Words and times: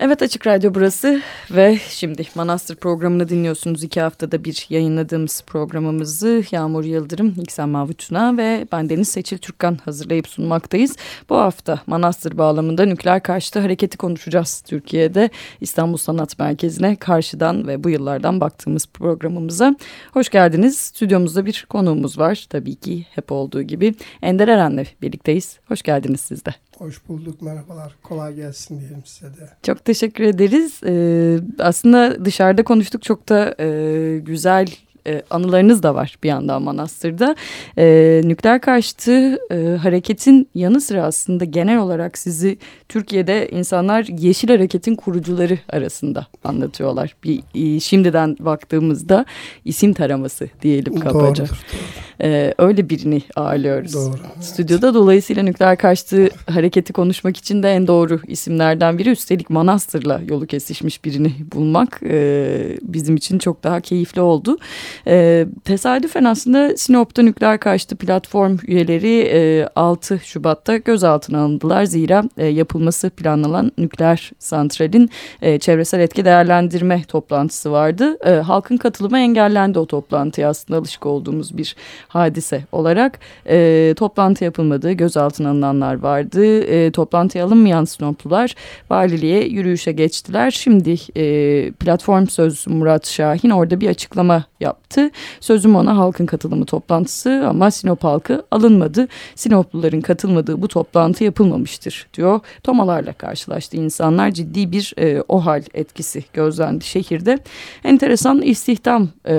Evet 0.00 0.22
Açık 0.22 0.46
Radyo 0.46 0.74
burası 0.74 1.22
ve 1.50 1.78
şimdi 1.88 2.22
Manastır 2.34 2.76
programını 2.76 3.28
dinliyorsunuz. 3.28 3.82
iki 3.82 4.00
haftada 4.00 4.44
bir 4.44 4.66
yayınladığımız 4.70 5.42
programımızı 5.46 6.42
Yağmur 6.50 6.84
Yıldırım, 6.84 7.34
İksen 7.42 7.68
Mavutuna 7.68 8.36
ve 8.36 8.66
ben 8.72 8.88
Deniz 8.88 9.08
Seçil 9.08 9.38
Türkkan 9.38 9.78
hazırlayıp 9.84 10.28
sunmaktayız. 10.28 10.96
Bu 11.28 11.36
hafta 11.36 11.82
Manastır 11.86 12.38
bağlamında 12.38 12.84
nükleer 12.84 13.22
karşıtı 13.22 13.60
hareketi 13.60 13.96
konuşacağız. 13.96 14.60
Türkiye'de 14.60 15.30
İstanbul 15.60 15.96
Sanat 15.96 16.38
Merkezi'ne 16.38 16.96
karşıdan 16.96 17.66
ve 17.66 17.84
bu 17.84 17.90
yıllardan 17.90 18.40
baktığımız 18.40 18.86
programımıza. 18.86 19.76
Hoş 20.12 20.28
geldiniz. 20.28 20.78
Stüdyomuzda 20.78 21.46
bir 21.46 21.66
konuğumuz 21.68 22.18
var. 22.18 22.46
Tabii 22.50 22.74
ki 22.74 23.06
hep 23.10 23.32
olduğu 23.32 23.62
gibi 23.62 23.94
Ender 24.22 24.48
Eren'le 24.48 24.84
birlikteyiz. 25.02 25.58
Hoş 25.68 25.82
geldiniz 25.82 26.20
siz 26.20 26.44
de. 26.44 26.54
Hoş 26.78 27.08
bulduk, 27.08 27.42
merhabalar. 27.42 27.96
Kolay 28.02 28.34
gelsin 28.34 28.80
diyelim 28.80 29.02
size 29.04 29.26
de. 29.26 29.50
Çok 29.62 29.86
teşekkür 29.88 30.24
ederiz. 30.24 30.80
Ee, 30.86 31.38
aslında 31.58 32.24
dışarıda 32.24 32.62
konuştuk 32.62 33.02
çok 33.02 33.28
da 33.28 33.54
e, 33.60 34.18
güzel 34.18 34.66
e, 35.06 35.22
anılarınız 35.30 35.82
da 35.82 35.94
var 35.94 36.18
bir 36.22 36.28
yandan 36.28 36.62
Manastır'da. 36.62 37.36
E, 37.78 38.20
nükleer 38.24 38.60
karşıtı 38.60 39.38
e, 39.50 39.76
hareketin 39.76 40.48
yanı 40.54 40.80
sıra 40.80 41.04
aslında 41.04 41.44
genel 41.44 41.78
olarak 41.78 42.18
sizi 42.18 42.58
Türkiye'de 42.88 43.48
insanlar 43.50 44.04
Yeşil 44.04 44.48
Hareket'in 44.48 44.94
kurucuları 44.94 45.58
arasında 45.68 46.26
anlatıyorlar. 46.44 47.16
Bir 47.24 47.42
e, 47.54 47.80
şimdiden 47.80 48.36
baktığımızda 48.40 49.24
isim 49.64 49.92
taraması 49.92 50.48
diyelim 50.62 51.00
kabaca. 51.00 51.14
Doğrudur, 51.20 51.38
doğru. 51.38 51.97
E, 52.22 52.54
öyle 52.58 52.88
birini 52.88 53.22
ağırlıyoruz. 53.36 53.94
Doğru. 53.94 54.14
Evet. 54.34 54.44
Stüdyoda 54.44 54.94
dolayısıyla 54.94 55.42
nükleer 55.42 55.78
karşıtı 55.78 56.28
hareketi 56.50 56.92
konuşmak 56.92 57.36
için 57.36 57.62
de 57.62 57.72
en 57.72 57.86
doğru 57.86 58.20
isimlerden 58.26 58.98
biri. 58.98 59.10
Üstelik 59.10 59.50
Manastır'la 59.50 60.20
yolu 60.28 60.46
kesişmiş 60.46 61.04
birini 61.04 61.32
bulmak 61.54 62.00
e, 62.02 62.78
bizim 62.82 63.16
için 63.16 63.38
çok 63.38 63.64
daha 63.64 63.80
keyifli 63.80 64.20
oldu. 64.20 64.58
E, 65.06 65.46
tesadüfen 65.64 66.24
aslında 66.24 66.76
Sinop'ta 66.76 67.22
nükleer 67.22 67.60
karşıtı 67.60 67.96
platform 67.96 68.56
üyeleri 68.66 69.20
e, 69.32 69.68
6 69.76 70.20
Şubat'ta 70.24 70.76
gözaltına 70.76 71.40
alındılar. 71.40 71.84
Zira 71.84 72.24
e, 72.36 72.46
yapılması 72.46 73.10
planlanan 73.10 73.72
nükleer 73.78 74.30
santralin 74.38 75.10
e, 75.42 75.58
çevresel 75.58 76.00
etki 76.00 76.24
değerlendirme 76.24 77.04
toplantısı 77.08 77.72
vardı. 77.72 78.18
E, 78.24 78.30
halkın 78.30 78.76
katılımı 78.76 79.18
engellendi 79.18 79.78
o 79.78 79.86
toplantıya 79.86 80.48
aslında 80.48 80.78
alışık 80.78 81.06
olduğumuz 81.06 81.58
bir 81.58 81.76
hadise 82.08 82.64
olarak. 82.72 83.18
E, 83.48 83.94
toplantı 83.96 84.44
yapılmadı, 84.44 84.92
gözaltına 84.92 85.50
alınanlar 85.50 85.94
vardı. 85.94 86.60
E, 86.60 86.90
toplantıya 86.90 87.44
alınmayan 87.44 87.84
Sinoplular 87.84 88.54
valiliğe 88.90 89.48
yürüyüşe 89.48 89.92
geçtiler. 89.92 90.50
Şimdi 90.50 90.96
e, 91.16 91.70
platform 91.70 92.26
sözcüsü 92.26 92.70
Murat 92.70 93.06
Şahin 93.06 93.50
orada 93.50 93.80
bir 93.80 93.88
açıklama 93.88 94.44
yaptı. 94.60 95.10
Sözüm 95.40 95.76
ona 95.76 95.96
halkın 95.96 96.26
katılımı 96.26 96.64
toplantısı 96.64 97.44
ama 97.48 97.70
Sinop 97.70 98.04
halkı 98.04 98.42
alınmadı. 98.50 99.08
Sinopluların 99.34 100.00
katılmadığı 100.00 100.62
bu 100.62 100.68
toplantı 100.68 101.24
yapılmamıştır 101.24 102.06
diyor. 102.14 102.40
Tomalarla 102.62 103.12
karşılaştı 103.12 103.76
insanlar 103.76 104.30
ciddi 104.30 104.72
bir 104.72 104.94
e, 104.98 105.22
OHAL 105.28 105.62
etkisi 105.74 106.24
gözlendi 106.32 106.84
şehirde. 106.84 107.38
Enteresan 107.84 108.42
istihdam 108.42 109.08
e, 109.28 109.34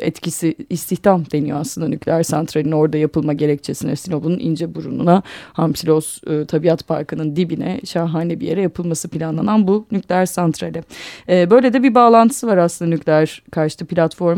etkisi 0.00 0.54
istihdam 0.70 1.24
deniyor 1.32 1.60
aslında 1.60 1.88
nükleer 1.88 2.22
santralin 2.22 2.72
orada 2.72 2.96
yapılma 2.96 3.32
gerekçesine 3.32 3.96
Sinop'un 3.96 4.38
ince 4.38 4.74
burununa 4.74 5.22
Hamsilos 5.52 6.20
e, 6.26 6.44
Tabiat 6.44 6.88
Parkı'nın 6.88 7.36
dibine 7.36 7.80
şahane 7.84 8.40
bir 8.40 8.46
yere 8.46 8.62
yapılması 8.62 9.08
planlanan 9.08 9.68
bu 9.68 9.86
nükleer 9.92 10.26
santrale. 10.26 10.82
E, 11.28 11.50
böyle 11.50 11.72
de 11.72 11.82
bir 11.82 11.94
bağlantısı 11.94 12.46
var 12.46 12.56
aslında 12.56 12.88
nükleer 12.88 13.42
karşıtı 13.50 13.86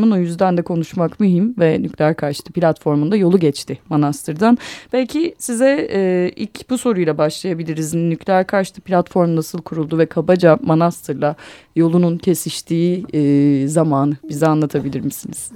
platformun 0.04 0.10
o 0.10 0.16
yüzden 0.16 0.56
de 0.56 0.62
konuşmak 0.62 1.20
mühim 1.20 1.54
ve 1.58 1.82
nükleer 1.82 2.16
karşıtı 2.16 2.52
platformunda 2.52 3.16
yolu 3.16 3.38
geçti 3.38 3.78
Manastır'dan. 3.88 4.58
Belki 4.92 5.34
size 5.38 5.88
e, 5.92 6.30
ilk 6.36 6.70
bu 6.70 6.78
soruyla 6.78 7.18
başlayabiliriz. 7.18 7.94
Nükleer 7.94 8.46
karşıtı 8.46 8.80
platform 8.80 9.36
nasıl 9.36 9.62
kuruldu 9.62 9.98
ve 9.98 10.06
kabaca 10.06 10.58
Manastır'la 10.62 11.36
yolunun 11.76 12.18
kesiştiği 12.18 13.04
e, 13.12 13.68
zamanı 13.68 14.16
bize 14.28 14.46
anlatabilir 14.46 15.00
misiniz? 15.00 15.50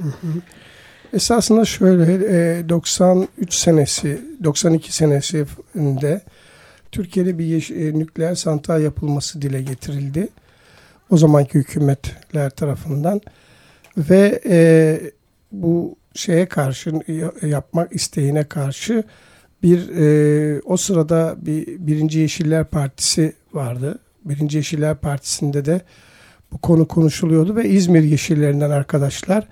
Esasında 1.12 1.64
şöyle 1.64 2.69
93 2.69 3.54
senesi 3.54 4.20
92 4.44 4.92
senesinde 4.92 6.20
Türkiye'de 6.92 7.38
bir 7.38 7.70
nükleer 7.98 8.34
santral 8.34 8.82
yapılması 8.82 9.42
dile 9.42 9.62
getirildi. 9.62 10.28
O 11.10 11.16
zamanki 11.16 11.54
hükümetler 11.54 12.50
tarafından 12.50 13.20
ve 13.98 14.41
e, 14.48 15.00
bu 15.53 15.97
şeye 16.14 16.47
karşı 16.47 16.92
yapmak 17.42 17.92
isteğine 17.92 18.44
karşı 18.44 19.04
bir 19.62 19.88
e, 19.97 20.60
o 20.64 20.76
sırada 20.76 21.36
bir 21.38 21.66
Birinci 21.86 22.19
Yeşiller 22.19 22.64
Partisi 22.64 23.32
vardı. 23.53 23.98
Birinci 24.25 24.56
Yeşiller 24.56 24.97
Partisi'nde 24.97 25.64
de 25.64 25.81
bu 26.53 26.58
konu 26.58 26.88
konuşuluyordu 26.88 27.56
ve 27.56 27.69
İzmir 27.69 28.03
Yeşillerinden 28.03 28.70
arkadaşlar 28.70 29.48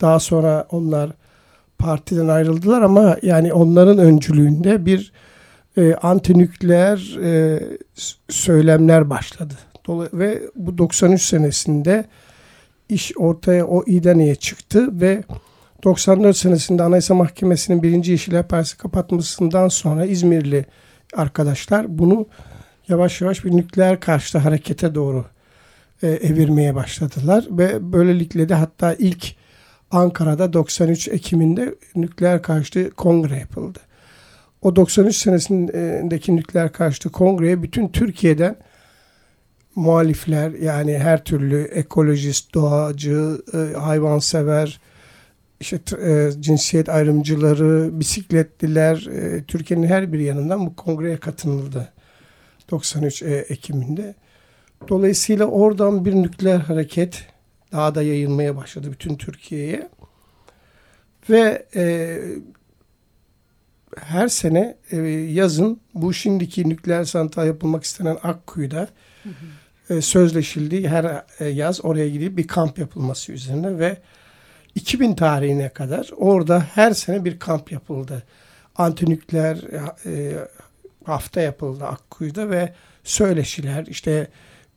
daha 0.00 0.20
sonra 0.20 0.66
onlar 0.70 1.10
partiden 1.78 2.28
ayrıldılar 2.28 2.82
ama 2.82 3.16
yani 3.22 3.52
onların 3.52 3.98
öncülüğünde 3.98 4.86
bir 4.86 5.12
e, 5.76 5.94
antinükleer 5.94 7.18
e, 7.22 7.62
söylemler 8.28 9.10
başladı. 9.10 9.54
Dolayı, 9.86 10.10
ve 10.12 10.42
bu 10.56 10.78
93 10.78 11.22
senesinde 11.22 12.04
iş 12.88 13.12
ortaya 13.16 13.66
o 13.66 13.84
İDANE'ye 13.86 14.34
çıktı 14.34 15.00
ve 15.00 15.22
94 15.84 16.36
senesinde 16.36 16.82
Anayasa 16.82 17.14
Mahkemesi'nin 17.14 17.82
birinci 17.82 18.10
Yeşiller 18.10 18.48
Partisi 18.48 18.78
kapatmasından 18.78 19.68
sonra 19.68 20.04
İzmirli 20.04 20.64
arkadaşlar 21.14 21.98
bunu 21.98 22.26
yavaş 22.88 23.20
yavaş 23.20 23.44
bir 23.44 23.56
nükleer 23.56 24.00
karşıtı 24.00 24.38
harekete 24.38 24.94
doğru 24.94 25.24
e, 26.02 26.08
evirmeye 26.08 26.74
başladılar 26.74 27.44
ve 27.50 27.92
böylelikle 27.92 28.48
de 28.48 28.54
hatta 28.54 28.94
ilk 28.94 29.34
Ankara'da 29.90 30.52
93 30.52 31.08
Ekim'inde 31.08 31.74
nükleer 31.96 32.42
karşıtı 32.42 32.90
kongre 32.90 33.36
yapıldı. 33.36 33.78
O 34.62 34.76
93 34.76 35.16
senesindeki 35.16 36.36
nükleer 36.36 36.72
karşıtı 36.72 37.12
kongreye 37.12 37.62
bütün 37.62 37.88
Türkiye'den 37.88 38.56
muhalifler 39.76 40.50
yani 40.50 40.98
her 40.98 41.24
türlü 41.24 41.62
ekolojist, 41.62 42.54
doğacı, 42.54 43.42
e, 43.54 43.78
hayvansever, 43.78 44.80
işte 45.60 45.80
e, 46.10 46.30
cinsiyet 46.40 46.88
ayrımcıları, 46.88 48.00
bisikletliler 48.00 49.06
e, 49.06 49.44
Türkiye'nin 49.44 49.86
her 49.86 50.12
bir 50.12 50.18
yanından 50.18 50.66
bu 50.66 50.76
kongreye 50.76 51.16
katıldı 51.16 51.92
93 52.70 53.22
e, 53.22 53.34
Ekim'inde. 53.36 54.14
Dolayısıyla 54.88 55.44
oradan 55.46 56.04
bir 56.04 56.14
nükleer 56.14 56.58
hareket 56.58 57.26
daha 57.72 57.94
da 57.94 58.02
yayılmaya 58.02 58.56
başladı 58.56 58.92
bütün 58.92 59.16
Türkiye'ye. 59.16 59.88
Ve 61.30 61.66
e, 61.76 62.18
her 63.96 64.28
sene 64.28 64.76
e, 64.90 64.96
yazın 65.08 65.80
bu 65.94 66.12
şimdiki 66.12 66.68
nükleer 66.68 67.04
santral 67.04 67.46
yapılmak 67.46 67.84
istenen 67.84 68.18
Akkuyu'da 68.22 68.88
hı 69.22 69.28
hı. 69.28 69.46
E, 69.90 70.00
sözleşildi. 70.00 70.88
Her 70.88 71.24
e, 71.40 71.48
yaz 71.48 71.84
oraya 71.84 72.08
gidip 72.08 72.36
bir 72.36 72.46
kamp 72.46 72.78
yapılması 72.78 73.32
üzerine 73.32 73.78
ve 73.78 73.96
2000 74.74 75.14
tarihine 75.14 75.68
kadar 75.68 76.10
orada 76.16 76.60
her 76.74 76.92
sene 76.92 77.24
bir 77.24 77.38
kamp 77.38 77.72
yapıldı. 77.72 78.22
Antinükleer 78.76 79.56
e, 80.06 80.32
hafta 81.04 81.40
yapıldı 81.40 81.84
Akkuyu'da 81.84 82.50
ve 82.50 82.72
söyleşiler 83.04 83.86
işte 83.86 84.28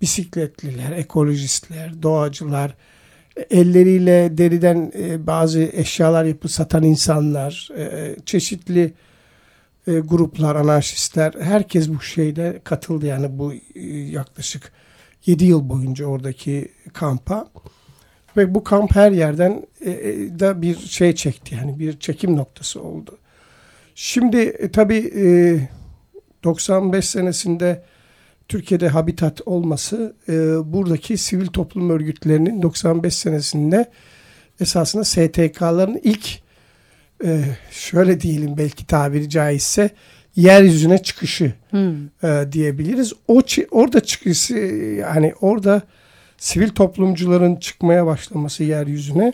bisikletliler, 0.02 0.92
ekolojistler, 0.92 2.04
doğacılar, 2.04 2.76
elleriyle 3.50 4.38
deriden 4.38 4.92
bazı 5.28 5.60
eşyalar 5.62 6.26
yapıp 6.26 6.52
satan 6.52 6.84
insanlar, 6.84 7.70
çeşitli 8.26 8.94
gruplar, 9.88 10.56
anarşistler, 10.56 11.34
herkes 11.42 11.90
bu 11.90 12.02
şeyde 12.02 12.62
katıldı 12.64 13.06
yani 13.06 13.40
bu 13.40 13.54
yaklaşık 14.12 14.72
7 15.26 15.46
yıl 15.46 15.70
boyunca 15.70 16.06
oradaki 16.06 16.72
kampa. 16.94 17.48
Ve 18.38 18.56
bu 18.56 18.64
kamp 18.64 18.96
her 18.96 19.12
yerden 19.12 19.66
da 20.40 20.62
bir 20.62 20.78
şey 20.78 21.16
çekti 21.16 21.56
yani 21.56 21.80
bir 21.80 22.00
çekim 22.00 22.38
noktası 22.38 22.82
oldu. 22.82 23.18
Şimdi 23.96 24.70
tabii 24.74 25.12
95 26.44 27.06
senesinde 27.06 27.84
Türkiye'de 28.48 28.88
habitat 28.88 29.42
olması 29.46 30.16
e, 30.30 30.34
buradaki 30.74 31.18
sivil 31.18 31.48
toplum 31.48 31.90
örgütlerinin 31.90 32.62
95 32.62 33.16
senesinde 33.16 33.92
esasında 34.60 35.04
STK'ların 35.04 36.02
ilk 36.04 36.40
e, 37.26 37.44
şöyle 37.72 38.20
diyelim 38.22 38.58
belki 38.58 38.88
tabiri 38.88 39.30
caizse 39.30 39.90
yeryüzüne 40.42 41.04
çıkışı 41.04 41.54
Hmm. 41.70 42.06
e, 42.24 42.52
diyebiliriz. 42.52 43.14
O 43.28 43.42
orada 43.72 44.00
çıkışı 44.00 44.54
yani 45.00 45.34
orada 45.42 45.82
sivil 46.38 46.70
toplumcuların 46.70 47.56
çıkmaya 47.56 48.06
başlaması 48.06 48.64
yeryüzüne 48.64 49.34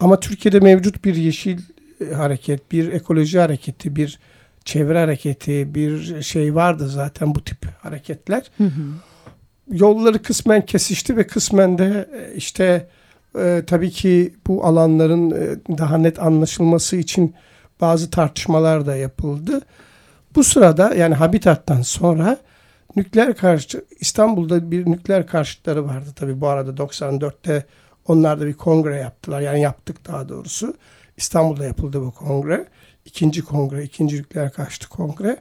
ama 0.00 0.20
Türkiye'de 0.20 0.60
mevcut 0.60 1.04
bir 1.04 1.14
yeşil 1.14 1.58
e, 2.00 2.14
hareket, 2.14 2.72
bir 2.72 2.92
ekoloji 2.92 3.38
hareketi, 3.38 3.96
bir 3.96 4.18
çevre 4.64 4.98
hareketi, 4.98 5.74
bir 5.74 6.22
şey 6.22 6.54
vardı 6.54 6.88
zaten 6.88 7.34
bu 7.34 7.44
tip 7.44 7.58
hareketler. 7.82 8.50
Hı 8.58 8.64
hı. 8.64 8.82
Yolları 9.72 10.22
kısmen 10.22 10.66
kesişti 10.66 11.16
ve 11.16 11.26
kısmen 11.26 11.78
de 11.78 12.08
e, 12.14 12.34
işte 12.36 12.88
e, 13.38 13.62
tabii 13.66 13.90
ki 13.90 14.34
bu 14.46 14.64
alanların 14.64 15.30
e, 15.30 15.78
daha 15.78 15.98
net 15.98 16.18
anlaşılması 16.22 16.96
için 16.96 17.34
bazı 17.80 18.10
tartışmalar 18.10 18.86
da 18.86 18.96
yapıldı. 18.96 19.60
Bu 20.34 20.44
sırada 20.44 20.94
yani 20.94 21.14
Habitat'tan 21.14 21.82
sonra 21.82 22.38
nükleer 22.96 23.36
karşı 23.36 23.84
İstanbul'da 24.00 24.70
bir 24.70 24.86
nükleer 24.86 25.26
karşıtları 25.26 25.84
vardı 25.86 26.10
tabii 26.16 26.40
bu 26.40 26.48
arada 26.48 26.70
94'te 26.70 27.66
onlar 28.06 28.40
da 28.40 28.46
bir 28.46 28.54
kongre 28.54 28.96
yaptılar. 28.96 29.40
Yani 29.40 29.60
yaptık 29.60 30.08
daha 30.08 30.28
doğrusu. 30.28 30.74
İstanbul'da 31.16 31.64
yapıldı 31.64 32.00
bu 32.00 32.10
kongre. 32.10 32.66
İkinci 33.04 33.42
kongre, 33.42 33.84
ikinci 33.84 34.16
nükleer 34.16 34.52
karşıtı 34.52 34.88
kongre. 34.88 35.36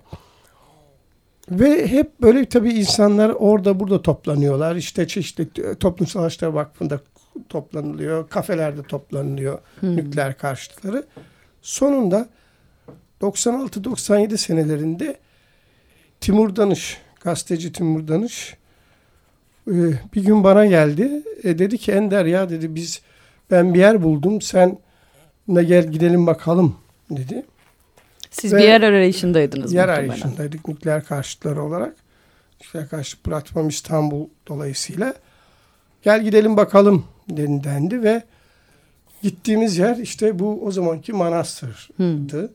Ve 1.51 1.87
hep 1.87 2.21
böyle 2.21 2.45
tabii 2.45 2.73
insanlar 2.73 3.29
orada 3.29 3.79
burada 3.79 4.01
toplanıyorlar. 4.01 4.75
İşte 4.75 5.07
çeşitli 5.07 5.75
Toplumsal 5.79 6.21
Araçlar 6.21 6.47
Vakfı'nda 6.47 6.99
toplanılıyor. 7.49 8.29
Kafelerde 8.29 8.83
toplanılıyor 8.83 9.59
Hmm. 9.79 9.97
nükleer 9.97 10.37
karşıtları. 10.37 11.03
Sonunda 11.61 12.29
96-97 13.21 14.37
senelerinde 14.37 15.17
Timur 16.21 16.55
Danış, 16.55 16.97
gazeteci 17.23 17.71
Timur 17.71 18.07
Danış 18.07 18.57
e, 19.67 19.73
bir 20.15 20.23
gün 20.23 20.43
bana 20.43 20.65
geldi. 20.65 21.23
E, 21.43 21.59
dedi 21.59 21.77
ki 21.77 21.91
Ender 21.91 22.25
ya 22.25 22.49
dedi 22.49 22.75
biz 22.75 23.01
ben 23.51 23.73
bir 23.73 23.79
yer 23.79 24.03
buldum 24.03 24.41
sen 24.41 24.77
de 25.47 25.63
gel 25.63 25.91
gidelim 25.91 26.27
bakalım 26.27 26.75
dedi. 27.09 27.45
Siz 28.31 28.53
Ve 28.53 28.57
bir 28.57 28.63
yer 28.63 28.81
arayışındaydınız 28.81 29.73
Yer 29.73 29.89
arayışındaydık 29.89 30.67
nükleer 30.67 31.03
karşıtları 31.03 31.63
olarak. 31.63 31.95
Nükleer 32.61 32.89
karşıtı 32.89 33.23
platform 33.23 33.67
İstanbul 33.67 34.27
dolayısıyla. 34.47 35.13
Gel 36.01 36.23
gidelim 36.23 36.57
bakalım 36.57 37.05
den- 37.29 37.63
dendi 37.63 38.03
ve 38.03 38.23
gittiğimiz 39.21 39.77
yer 39.77 39.97
işte 39.97 40.39
bu 40.39 40.65
o 40.65 40.71
zamanki 40.71 41.13
manastırdı. 41.13 41.77
Hmm. 41.95 42.49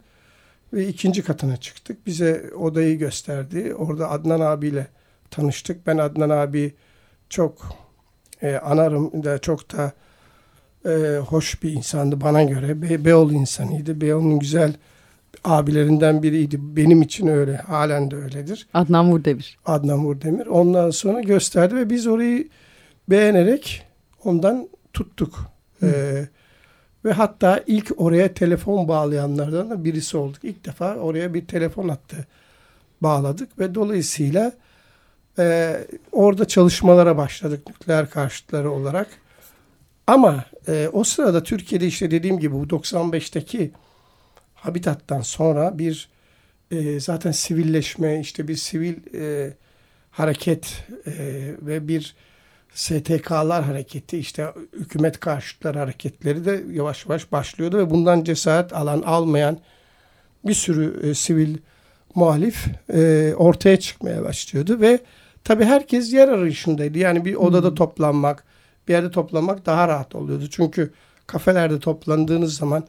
Ve 0.74 0.88
ikinci 0.88 1.22
katına 1.22 1.56
çıktık. 1.56 2.06
Bize 2.06 2.50
odayı 2.58 2.98
gösterdi. 2.98 3.74
Orada 3.74 4.10
Adnan 4.10 4.40
abiyle 4.40 4.86
tanıştık. 5.30 5.86
Ben 5.86 5.98
Adnan 5.98 6.30
abi 6.30 6.74
çok 7.28 7.76
e, 8.42 8.56
anarım 8.56 9.24
da 9.24 9.38
çok 9.38 9.72
da 9.72 9.92
e, 10.90 11.18
hoş 11.18 11.62
bir 11.62 11.72
insandı 11.72 12.20
bana 12.20 12.42
göre. 12.42 12.82
Be 12.82 13.04
Beyoğlu 13.04 13.32
insanıydı. 13.32 14.00
Beyoğlu'nun 14.00 14.38
güzel 14.38 14.74
abilerinden 15.44 16.22
biriydi. 16.22 16.56
Benim 16.60 17.02
için 17.02 17.26
öyle. 17.26 17.56
Halen 17.56 18.10
de 18.10 18.16
öyledir. 18.16 18.66
Adnan 18.74 19.12
Vurdemir. 19.12 19.58
Adnan 19.66 20.04
Vurdemir. 20.04 20.46
Ondan 20.46 20.90
sonra 20.90 21.20
gösterdi 21.20 21.74
ve 21.74 21.90
biz 21.90 22.06
orayı 22.06 22.48
beğenerek 23.08 23.86
ondan 24.24 24.68
tuttuk. 24.92 25.38
Ee, 25.82 26.28
ve 27.04 27.12
hatta 27.12 27.64
ilk 27.66 27.92
oraya 27.96 28.34
telefon 28.34 28.88
bağlayanlardan 28.88 29.70
da 29.70 29.84
birisi 29.84 30.16
olduk. 30.16 30.44
İlk 30.44 30.64
defa 30.64 30.94
oraya 30.94 31.34
bir 31.34 31.46
telefon 31.46 31.88
hattı 31.88 32.26
bağladık 33.00 33.58
ve 33.58 33.74
dolayısıyla 33.74 34.52
e, 35.38 35.76
orada 36.12 36.48
çalışmalara 36.48 37.16
başladık 37.16 37.68
nükleer 37.68 38.10
karşıtları 38.10 38.70
olarak. 38.70 39.08
Ama 40.06 40.44
e, 40.68 40.88
o 40.92 41.04
sırada 41.04 41.42
Türkiye'de 41.42 41.86
işte 41.86 42.10
dediğim 42.10 42.38
gibi 42.38 42.54
bu 42.54 42.64
95'teki 42.64 43.70
Habitat'tan 44.54 45.20
sonra 45.20 45.78
bir 45.78 46.08
e, 46.70 47.00
zaten 47.00 47.32
sivilleşme, 47.32 48.20
işte 48.20 48.48
bir 48.48 48.56
sivil 48.56 48.96
e, 49.14 49.54
hareket 50.10 50.86
e, 51.06 51.12
ve 51.60 51.88
bir 51.88 52.16
STK'lar 52.74 53.64
hareketi, 53.64 54.18
işte 54.18 54.46
hükümet 54.72 55.20
karşıtları 55.20 55.78
hareketleri 55.78 56.44
de 56.44 56.64
yavaş 56.72 57.06
yavaş 57.06 57.32
başlıyordu 57.32 57.78
ve 57.78 57.90
bundan 57.90 58.24
cesaret 58.24 58.72
alan 58.72 59.02
almayan 59.02 59.58
bir 60.44 60.54
sürü 60.54 61.10
e, 61.10 61.14
sivil 61.14 61.56
muhalif 62.14 62.66
e, 62.92 63.32
ortaya 63.36 63.80
çıkmaya 63.80 64.22
başlıyordu 64.22 64.80
ve 64.80 65.00
tabii 65.44 65.64
herkes 65.64 66.12
yer 66.12 66.28
arayışındaydı. 66.28 66.98
Yani 66.98 67.24
bir 67.24 67.34
odada 67.34 67.74
toplanmak, 67.74 68.44
bir 68.88 68.92
yerde 68.92 69.10
toplanmak 69.10 69.66
daha 69.66 69.88
rahat 69.88 70.14
oluyordu. 70.14 70.44
Çünkü 70.50 70.92
kafelerde 71.26 71.78
toplandığınız 71.80 72.56
zaman 72.56 72.84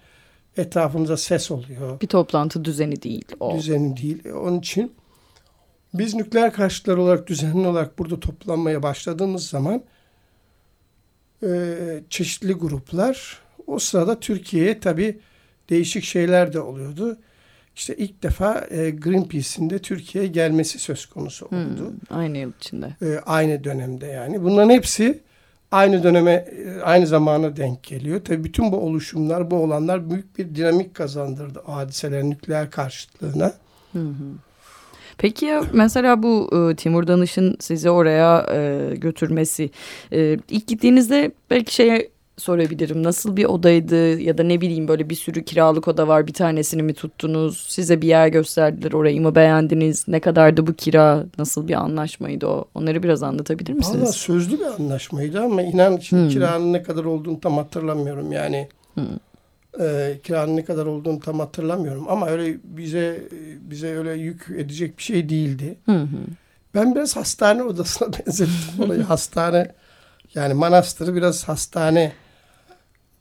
etrafınıza 0.58 1.18
ses 1.18 1.52
oluyor 1.52 2.02
Bir 2.02 2.08
toplantı 2.08 2.66
düzeni 2.66 3.02
değil 3.02 3.26
o. 3.40 3.58
düzeni 3.58 3.98
değil. 3.98 4.30
Onun 4.30 4.60
için 4.60 4.92
biz 6.00 6.14
nükleer 6.16 6.54
karşıtları 6.54 7.02
olarak 7.02 7.28
düzenli 7.28 7.68
olarak 7.68 8.00
burada 8.00 8.20
toplanmaya 8.20 8.84
başladığımız 8.84 9.48
zaman 9.50 9.82
e, 11.44 11.50
çeşitli 12.10 12.54
gruplar 12.54 13.40
o 13.68 13.80
sırada 13.80 14.20
Türkiye'ye 14.20 14.80
tabii 14.80 15.20
değişik 15.70 16.04
şeyler 16.04 16.54
de 16.54 16.60
oluyordu. 16.60 17.18
İşte 17.76 17.96
ilk 17.96 18.24
defa 18.24 18.68
e, 18.70 18.90
Greenpeace'in 18.90 19.70
de 19.70 19.80
Türkiye'ye 19.80 20.30
gelmesi 20.30 20.80
söz 20.80 21.06
konusu 21.06 21.50
Hmm, 21.52 21.58
oldu. 21.60 21.94
aynı 22.10 22.38
yıl 22.38 22.52
içinde. 22.60 22.96
E, 23.02 23.20
aynı 23.26 23.64
dönemde 23.64 24.06
yani. 24.06 24.44
Bunların 24.44 24.70
hepsi 24.70 25.20
aynı 25.72 26.04
döneme, 26.04 26.32
e, 26.32 26.82
aynı 26.82 27.08
zamana 27.08 27.56
denk 27.58 27.84
geliyor. 27.84 28.22
Tabii 28.26 28.44
bütün 28.44 28.72
bu 28.72 28.78
oluşumlar, 28.78 29.52
bu 29.52 29.56
olanlar 29.56 30.10
büyük 30.10 30.38
bir 30.38 30.56
dinamik 30.56 30.94
kazandırdı 30.96 31.62
hadiseler 31.66 32.24
nükleer 32.24 32.72
karşıtlığına. 32.72 33.54
Hı 33.94 34.00
hı. 34.00 34.24
Peki 35.18 35.46
ya 35.46 35.64
mesela 35.74 36.24
bu 36.24 36.50
e, 36.72 36.76
Timur 36.76 37.08
Danış'ın 37.08 37.56
sizi 37.60 37.90
oraya 37.90 38.46
e, 38.54 38.90
götürmesi 38.96 39.70
e, 40.14 40.38
ilk 40.50 40.68
gittiğinizde 40.68 41.32
belki 41.50 41.74
şeye 41.76 42.10
sorabilirim 42.38 43.04
nasıl 43.04 43.38
bir 43.38 43.46
odaydı 43.46 44.20
ya 44.20 44.38
da 44.38 44.44
ne 44.44 44.62
bileyim 44.62 44.88
böyle 44.88 45.10
bir 45.10 45.16
sürü 45.16 45.44
kiralık 45.44 45.88
oda 45.88 46.08
var 46.08 46.28
bir 46.28 46.34
tanesini 46.34 46.84
mi 46.84 46.94
tuttunuz 46.94 47.66
size 47.70 48.02
bir 48.02 48.08
yer 48.08 48.28
gösterdiler 48.28 48.92
orayı 48.92 49.22
mı 49.22 49.36
beğendiniz 49.36 50.08
ne 50.08 50.20
kadardı 50.20 50.68
bu 50.68 50.74
kira 50.74 51.26
nasıl 51.38 51.68
bir 51.68 51.74
anlaşmaydı 51.74 52.48
o 52.48 52.66
onları 52.76 53.04
biraz 53.04 53.24
anlatabilir 53.24 53.70
Valla 53.72 53.78
misiniz? 53.78 54.10
sözlü 54.10 54.60
bir 54.60 54.66
anlaşmaydı 54.66 55.42
ama 55.42 55.62
inan 55.62 55.98
şimdi 55.98 56.22
Hmm. 56.24 56.30
kiranın 56.30 56.74
ne 56.74 56.84
kadar 56.84 57.04
olduğunu 57.06 57.40
tam 57.40 57.58
hatırlamıyorum. 57.58 58.32
Yani 58.32 58.68
Hmm. 58.94 59.04
E, 59.80 60.20
kiranın 60.24 60.58
ne 60.58 60.66
kadar 60.66 60.86
olduğunu 60.86 61.20
tam 61.20 61.40
hatırlamıyorum 61.40 62.06
ama 62.10 62.28
öyle 62.28 62.58
bize 62.64 63.22
bize 63.62 63.98
öyle 63.98 64.14
yük 64.14 64.48
edecek 64.58 64.98
bir 64.98 65.04
şey 65.04 65.30
değildi. 65.30 65.78
Hı 65.86 65.92
hı. 65.92 66.18
Ben 66.76 66.96
biraz 66.96 67.16
hastane 67.16 67.64
odasına 67.64 68.14
benzettim 68.14 68.84
olayı. 68.84 69.04
hastane 69.04 69.72
yani 70.36 70.54
manastırı 70.54 71.16
biraz 71.16 71.48
hastane. 71.48 72.12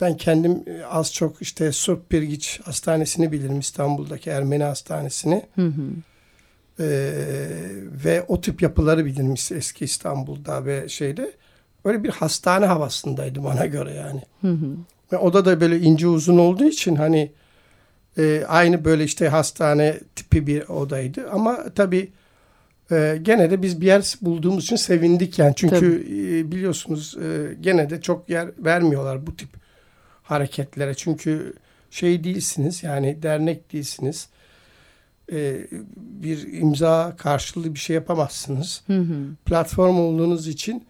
Ben 0.01 0.17
kendim 0.17 0.63
e, 0.67 0.85
az 0.85 1.13
çok 1.13 1.43
işte 1.43 1.73
Surp 1.73 2.13
Birgiç 2.13 2.61
Hastanesi'ni 2.65 3.33
bilirim 3.33 3.59
İstanbul'daki 3.59 4.31
Ermeni 4.31 4.65
Hastanesi'ni. 4.65 5.43
Hı 5.55 5.67
hı. 5.67 5.83
Ee, 6.81 7.13
ve 8.05 8.25
o 8.29 8.41
tip 8.41 8.63
yapıları 8.63 9.05
bilirim 9.05 9.35
eski 9.51 9.85
İstanbul'da 9.85 10.65
ve 10.65 10.89
şeyde. 10.89 11.33
Öyle 11.85 12.05
bir 12.05 12.09
hastane 12.09 12.67
havasındaydı 12.67 13.45
bana 13.45 13.67
göre 13.67 13.95
yani. 13.95 14.23
Hı 14.41 14.49
hı. 14.49 14.77
Ve 15.15 15.19
oda 15.19 15.45
da 15.45 15.61
böyle 15.61 15.81
ince 15.81 16.07
uzun 16.07 16.39
olduğu 16.39 16.65
için 16.65 16.97
hani 16.97 17.33
e, 18.19 18.45
aynı 18.49 18.85
böyle 18.85 19.05
işte 19.05 19.29
hastane 19.29 20.01
tipi 20.17 20.47
bir 20.47 20.69
odaydı. 20.69 21.31
Ama 21.31 21.65
tabii 21.75 22.13
e, 22.91 23.19
gene 23.23 23.51
de 23.51 23.63
biz 23.63 23.81
bir 23.81 23.87
yer 23.87 24.15
bulduğumuz 24.21 24.65
için 24.65 24.77
sevindik 24.77 25.39
yani. 25.39 25.53
Çünkü 25.57 26.07
e, 26.09 26.53
biliyorsunuz 26.53 27.17
e, 27.17 27.55
gene 27.61 27.91
de 27.91 28.01
çok 28.01 28.31
yer 28.31 28.49
vermiyorlar 28.59 29.27
bu 29.27 29.37
tip 29.37 29.49
hareketlere. 30.23 30.95
Çünkü 30.95 31.55
şey 31.91 32.25
değilsiniz 32.25 32.83
yani 32.83 33.23
dernek 33.23 33.73
değilsiniz. 33.73 34.29
E, 35.33 35.67
bir 35.97 36.53
imza 36.53 37.15
karşılığı 37.19 37.75
bir 37.75 37.79
şey 37.79 37.95
yapamazsınız. 37.95 38.83
Hı 38.87 38.99
hı. 38.99 39.17
Platform 39.45 39.99
olduğunuz 39.99 40.49
için 40.49 40.85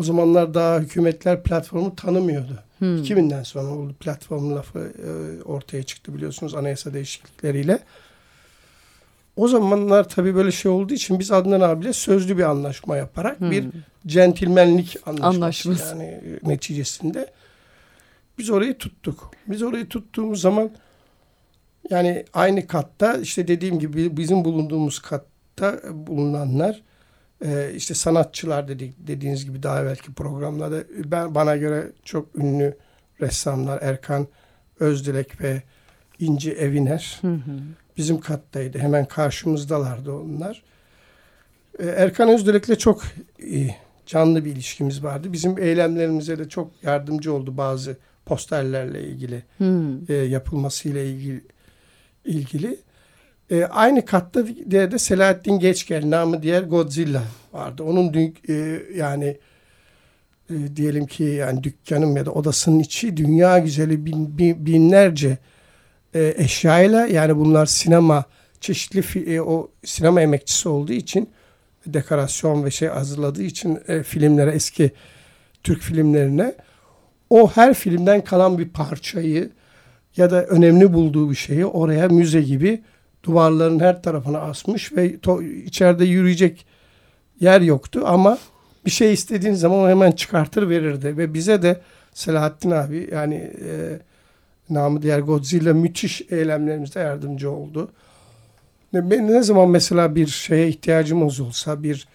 o 0.00 0.02
zamanlar 0.02 0.54
daha 0.54 0.78
hükümetler 0.80 1.42
platformu 1.42 1.96
tanımıyordu. 1.96 2.58
Hı. 2.78 2.84
2000'den 2.84 3.42
sonra 3.42 3.68
oldu 3.68 3.94
platform 4.00 4.56
lafı 4.56 4.78
e, 4.78 5.42
ortaya 5.42 5.82
çıktı 5.82 6.14
biliyorsunuz 6.14 6.54
anayasa 6.54 6.94
değişiklikleriyle. 6.94 7.78
O 9.36 9.48
zamanlar 9.48 10.08
tabii 10.08 10.34
böyle 10.34 10.52
şey 10.52 10.70
olduğu 10.70 10.94
için 10.94 11.18
biz 11.18 11.32
Adnan 11.32 11.60
abiyle 11.60 11.92
sözlü 11.92 12.38
bir 12.38 12.42
anlaşma 12.42 12.96
yaparak 12.96 13.40
Hı. 13.40 13.50
bir 13.50 13.64
centilmenlik 14.06 14.96
anlaşması, 15.06 15.36
Anlaşması. 15.36 15.88
yani 15.96 16.04
e, 16.04 16.38
neticesinde 16.42 17.30
biz 18.38 18.50
orayı 18.50 18.78
tuttuk. 18.78 19.30
Biz 19.46 19.62
orayı 19.62 19.88
tuttuğumuz 19.88 20.40
zaman 20.40 20.70
Yani 21.90 22.24
aynı 22.32 22.66
katta 22.66 23.16
işte 23.16 23.48
dediğim 23.48 23.78
gibi 23.78 24.16
bizim 24.16 24.44
bulunduğumuz 24.44 24.98
katta 24.98 25.80
bulunanlar 25.92 26.82
e, 27.44 27.72
işte 27.74 27.94
sanatçılar 27.94 28.68
dedik 28.68 28.94
dediğiniz 28.98 29.44
gibi 29.44 29.62
daha 29.62 29.84
belki 29.84 30.12
programlarda 30.12 30.84
ben 31.04 31.34
bana 31.34 31.56
göre 31.56 31.92
çok 32.04 32.36
ünlü 32.36 32.76
ressamlar 33.20 33.78
Erkan 33.82 34.26
Özdilek 34.80 35.40
ve 35.40 35.62
İnci 36.18 36.52
Eviner 36.52 37.18
hı 37.20 37.28
hı. 37.28 37.58
bizim 37.96 38.20
kattaydı. 38.20 38.78
Hemen 38.78 39.04
karşımızdalardı 39.04 40.12
onlar. 40.12 40.62
E, 41.78 41.86
Erkan 41.86 42.28
Özdilek'le 42.28 42.78
çok 42.78 43.02
iyi, 43.38 43.74
canlı 44.06 44.44
bir 44.44 44.52
ilişkimiz 44.52 45.04
vardı. 45.04 45.32
Bizim 45.32 45.58
eylemlerimize 45.58 46.38
de 46.38 46.48
çok 46.48 46.70
yardımcı 46.82 47.32
oldu 47.32 47.56
bazı 47.56 47.96
posterlerle 48.26 49.02
ilgili 49.02 49.42
hmm. 49.58 50.12
e, 50.12 50.14
yapılmasıyla 50.14 51.02
ilgili 51.02 51.44
ilgili. 52.24 52.76
E, 53.50 53.64
aynı 53.64 54.04
katta 54.04 54.46
de, 54.46 54.90
de 54.90 54.98
Selahattin 54.98 55.58
Geçgel 55.58 56.10
namı 56.10 56.42
diğer 56.42 56.62
Godzilla 56.62 57.22
vardı. 57.52 57.82
Onun 57.82 58.14
dün, 58.14 58.36
e, 58.48 58.82
yani 58.94 59.36
e, 60.50 60.76
diyelim 60.76 61.06
ki 61.06 61.24
yani 61.24 61.64
dükkanın 61.64 62.16
ya 62.16 62.26
da 62.26 62.32
odasının 62.32 62.78
içi 62.78 63.16
dünya 63.16 63.58
güzeli 63.58 64.06
bin, 64.06 64.38
bin, 64.38 64.66
binlerce 64.66 65.38
e, 66.14 66.34
eşyayla 66.36 67.06
yani 67.06 67.36
bunlar 67.36 67.66
sinema 67.66 68.24
çeşitli 68.60 69.34
e, 69.34 69.40
o 69.40 69.70
sinema 69.84 70.20
emekçisi 70.20 70.68
olduğu 70.68 70.92
için 70.92 71.30
dekorasyon 71.86 72.64
ve 72.64 72.70
şey 72.70 72.88
hazırladığı 72.88 73.42
için 73.42 73.78
e, 73.88 74.02
filmlere 74.02 74.50
eski 74.50 74.90
Türk 75.62 75.82
filmlerine 75.82 76.54
o 77.30 77.50
her 77.50 77.74
filmden 77.74 78.24
kalan 78.24 78.58
bir 78.58 78.68
parçayı 78.68 79.50
ya 80.16 80.30
da 80.30 80.44
önemli 80.44 80.92
bulduğu 80.92 81.30
bir 81.30 81.34
şeyi 81.34 81.66
oraya 81.66 82.08
müze 82.08 82.42
gibi 82.42 82.82
duvarların 83.24 83.80
her 83.80 84.02
tarafına 84.02 84.38
asmış 84.38 84.92
ve 84.92 85.16
içeride 85.64 86.04
yürüyecek 86.04 86.66
yer 87.40 87.60
yoktu 87.60 88.02
ama 88.06 88.38
bir 88.86 88.90
şey 88.90 89.12
istediğin 89.12 89.54
zaman 89.54 89.90
hemen 89.90 90.12
çıkartır 90.12 90.68
verirdi 90.68 91.16
ve 91.16 91.34
bize 91.34 91.62
de 91.62 91.80
Selahattin 92.14 92.70
abi 92.70 93.08
yani 93.12 93.34
e, 93.34 93.98
namı 94.70 95.02
diğer 95.02 95.18
Godzilla 95.18 95.74
müthiş 95.74 96.22
eylemlerimizde 96.30 97.00
yardımcı 97.00 97.50
oldu. 97.50 97.90
Ben 98.94 99.32
ne 99.32 99.42
zaman 99.42 99.68
mesela 99.68 100.14
bir 100.14 100.26
şeye 100.26 100.68
ihtiyacımız 100.68 101.40
olsa 101.40 101.82
bir 101.82 102.08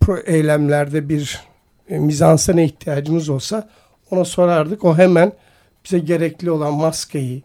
pro 0.00 0.18
eylemlerde 0.18 1.08
bir 1.08 1.42
e, 1.88 1.98
mizansene 1.98 2.64
ihtiyacımız 2.64 3.28
olsa 3.28 3.68
ona 4.10 4.24
sorardık. 4.24 4.84
O 4.84 4.98
hemen 4.98 5.32
bize 5.84 5.98
gerekli 5.98 6.50
olan 6.50 6.74
maskeyi 6.74 7.42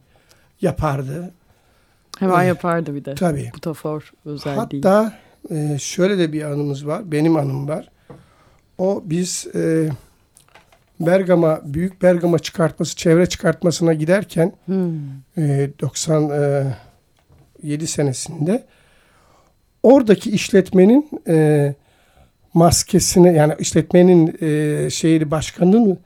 yapardı. 0.61 1.31
Hemen 2.19 2.43
ee, 2.43 2.47
yapardı 2.47 2.95
bir 2.95 3.05
de. 3.05 3.15
Tabii. 3.15 3.51
Butafor 3.55 4.13
özelliği. 4.25 4.81
Hatta 4.83 5.13
e, 5.49 5.77
şöyle 5.79 6.17
de 6.17 6.33
bir 6.33 6.43
anımız 6.43 6.87
var. 6.87 7.11
Benim 7.11 7.35
anım 7.35 7.67
var. 7.67 7.89
O 8.77 9.03
biz 9.05 9.47
e, 9.55 9.89
Bergama, 10.99 11.61
Büyük 11.63 12.01
Bergama 12.01 12.39
çıkartması, 12.39 12.95
çevre 12.95 13.25
çıkartmasına 13.25 13.93
giderken 13.93 14.53
hmm. 14.65 14.93
e, 15.37 15.69
97 15.81 16.75
e, 17.63 17.87
senesinde 17.87 18.63
oradaki 19.83 20.31
işletmenin 20.31 21.09
e, 21.27 21.75
maskesini 22.53 23.35
yani 23.35 23.53
işletmenin 23.59 24.37
e, 24.41 24.89
şeyi 24.89 25.31
başkanının 25.31 25.99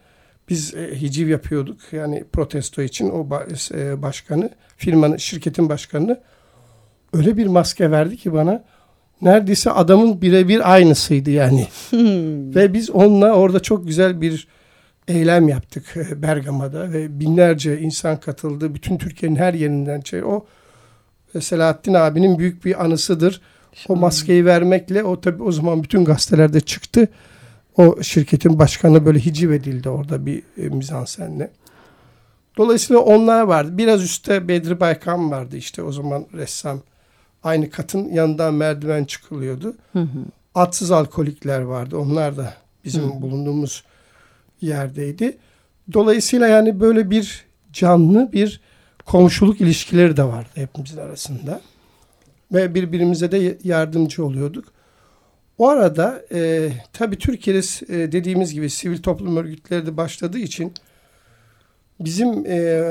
biz 0.49 0.73
e, 0.75 1.01
hiciv 1.01 1.27
yapıyorduk. 1.27 1.79
Yani 1.91 2.23
protesto 2.33 2.81
için 2.81 3.09
o 3.09 3.29
e, 3.73 4.01
başkanı, 4.01 4.49
firmanın, 4.77 5.17
şirketin 5.17 5.69
başkanını 5.69 6.19
öyle 7.13 7.37
bir 7.37 7.47
maske 7.47 7.91
verdi 7.91 8.17
ki 8.17 8.33
bana 8.33 8.63
neredeyse 9.21 9.71
adamın 9.71 10.21
birebir 10.21 10.73
aynısıydı 10.73 11.29
yani. 11.29 11.67
Hmm. 11.89 12.55
Ve 12.55 12.73
biz 12.73 12.89
onunla 12.89 13.31
orada 13.31 13.59
çok 13.59 13.87
güzel 13.87 14.21
bir 14.21 14.47
eylem 15.07 15.47
yaptık 15.47 15.97
e, 15.97 16.21
Bergama'da 16.21 16.91
ve 16.93 17.19
binlerce 17.19 17.79
insan 17.79 18.19
katıldı. 18.19 18.75
Bütün 18.75 18.97
Türkiye'nin 18.97 19.35
her 19.35 19.53
yerinden 19.53 20.01
şey 20.01 20.23
o 20.23 20.45
Selahattin 21.39 21.93
abinin 21.93 22.39
büyük 22.39 22.65
bir 22.65 22.83
anısıdır. 22.85 23.41
O 23.89 23.95
maskeyi 23.95 24.45
vermekle 24.45 25.03
o 25.03 25.21
tabi 25.21 25.43
o 25.43 25.51
zaman 25.51 25.83
bütün 25.83 26.05
gazetelerde 26.05 26.61
çıktı. 26.61 27.07
O 27.77 28.03
şirketin 28.03 28.59
başkanı 28.59 29.05
böyle 29.05 29.19
hiciv 29.19 29.51
edildi 29.51 29.89
orada 29.89 30.25
bir 30.25 30.43
e, 30.57 30.61
mizansenle. 30.61 31.51
Dolayısıyla 32.57 33.01
onlar 33.01 33.41
vardı. 33.41 33.77
Biraz 33.77 34.03
üstte 34.03 34.47
Bedri 34.47 34.79
Baykan 34.79 35.31
vardı 35.31 35.57
işte 35.57 35.83
o 35.83 35.91
zaman 35.91 36.25
ressam. 36.33 36.81
Aynı 37.43 37.69
katın 37.69 38.09
yanından 38.09 38.53
merdiven 38.53 39.05
çıkılıyordu. 39.05 39.75
Hı 39.93 39.99
hı. 39.99 40.19
Atsız 40.55 40.91
alkolikler 40.91 41.61
vardı. 41.61 41.97
Onlar 41.97 42.37
da 42.37 42.53
bizim 42.85 43.03
hı. 43.03 43.21
bulunduğumuz 43.21 43.83
yerdeydi. 44.61 45.37
Dolayısıyla 45.93 46.47
yani 46.47 46.79
böyle 46.79 47.09
bir 47.09 47.45
canlı 47.73 48.31
bir 48.33 48.61
komşuluk 49.05 49.61
ilişkileri 49.61 50.17
de 50.17 50.23
vardı 50.23 50.49
hepimizin 50.55 50.97
arasında. 50.97 51.61
Ve 52.51 52.75
birbirimize 52.75 53.31
de 53.31 53.57
yardımcı 53.63 54.25
oluyorduk. 54.25 54.76
O 55.57 55.69
arada 55.69 56.23
e, 56.33 56.69
tabii 56.93 57.17
Türkiye'de 57.17 57.59
e, 57.89 58.11
dediğimiz 58.11 58.53
gibi 58.53 58.69
sivil 58.69 59.01
toplum 59.01 59.37
örgütleri 59.37 59.85
de 59.85 59.97
başladığı 59.97 60.39
için 60.39 60.73
bizim 61.99 62.45
e, 62.45 62.83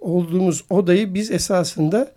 olduğumuz 0.00 0.64
odayı 0.70 1.14
biz 1.14 1.30
esasında 1.30 2.12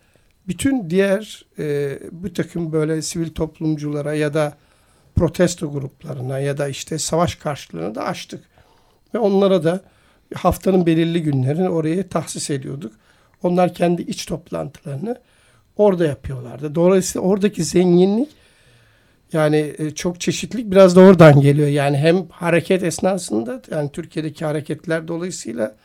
bütün 0.48 0.90
diğer 0.90 1.46
e, 1.60 2.00
bu 2.12 2.34
takım 2.34 2.72
böyle 2.72 3.02
sivil 3.02 3.30
toplumculara 3.30 4.14
ya 4.14 4.34
da 4.34 4.54
protesto 5.16 5.72
gruplarına 5.72 6.40
ya 6.40 6.58
da 6.58 6.68
işte 6.68 6.98
savaş 6.98 7.36
karşılarına 7.36 7.96
da 7.96 8.04
açtık. 8.04 8.44
Ve 9.14 9.20
onlara 9.20 9.64
da 9.64 9.82
haftanın 10.34 10.86
belirli 10.86 11.24
günlerini 11.24 11.70
oraya 11.70 12.10
tahsis 12.10 12.50
ediyorduk. 12.50 12.94
Onlar 13.44 13.74
kendi 13.74 14.02
iç 14.02 14.26
toplantılarını 14.26 15.18
orada 15.78 16.06
yapıyorlardı. 16.06 16.76
Dolayısıyla 16.76 17.28
oradaki 17.28 17.64
zenginlik 17.64 18.30
yani 19.34 19.74
e, 19.78 19.92
çok 19.92 20.22
çeşitlilik 20.22 20.72
biraz 20.72 20.96
da 20.96 21.02
oradan 21.02 21.42
geliyor. 21.42 21.68
Yani 21.68 21.98
hem 21.98 22.28
hareket 22.30 22.84
esnasında 22.84 23.62
yani 23.72 23.92
Türkiye'deki 23.92 24.46
hareketler 24.46 25.08
dolayısıyla 25.08 25.76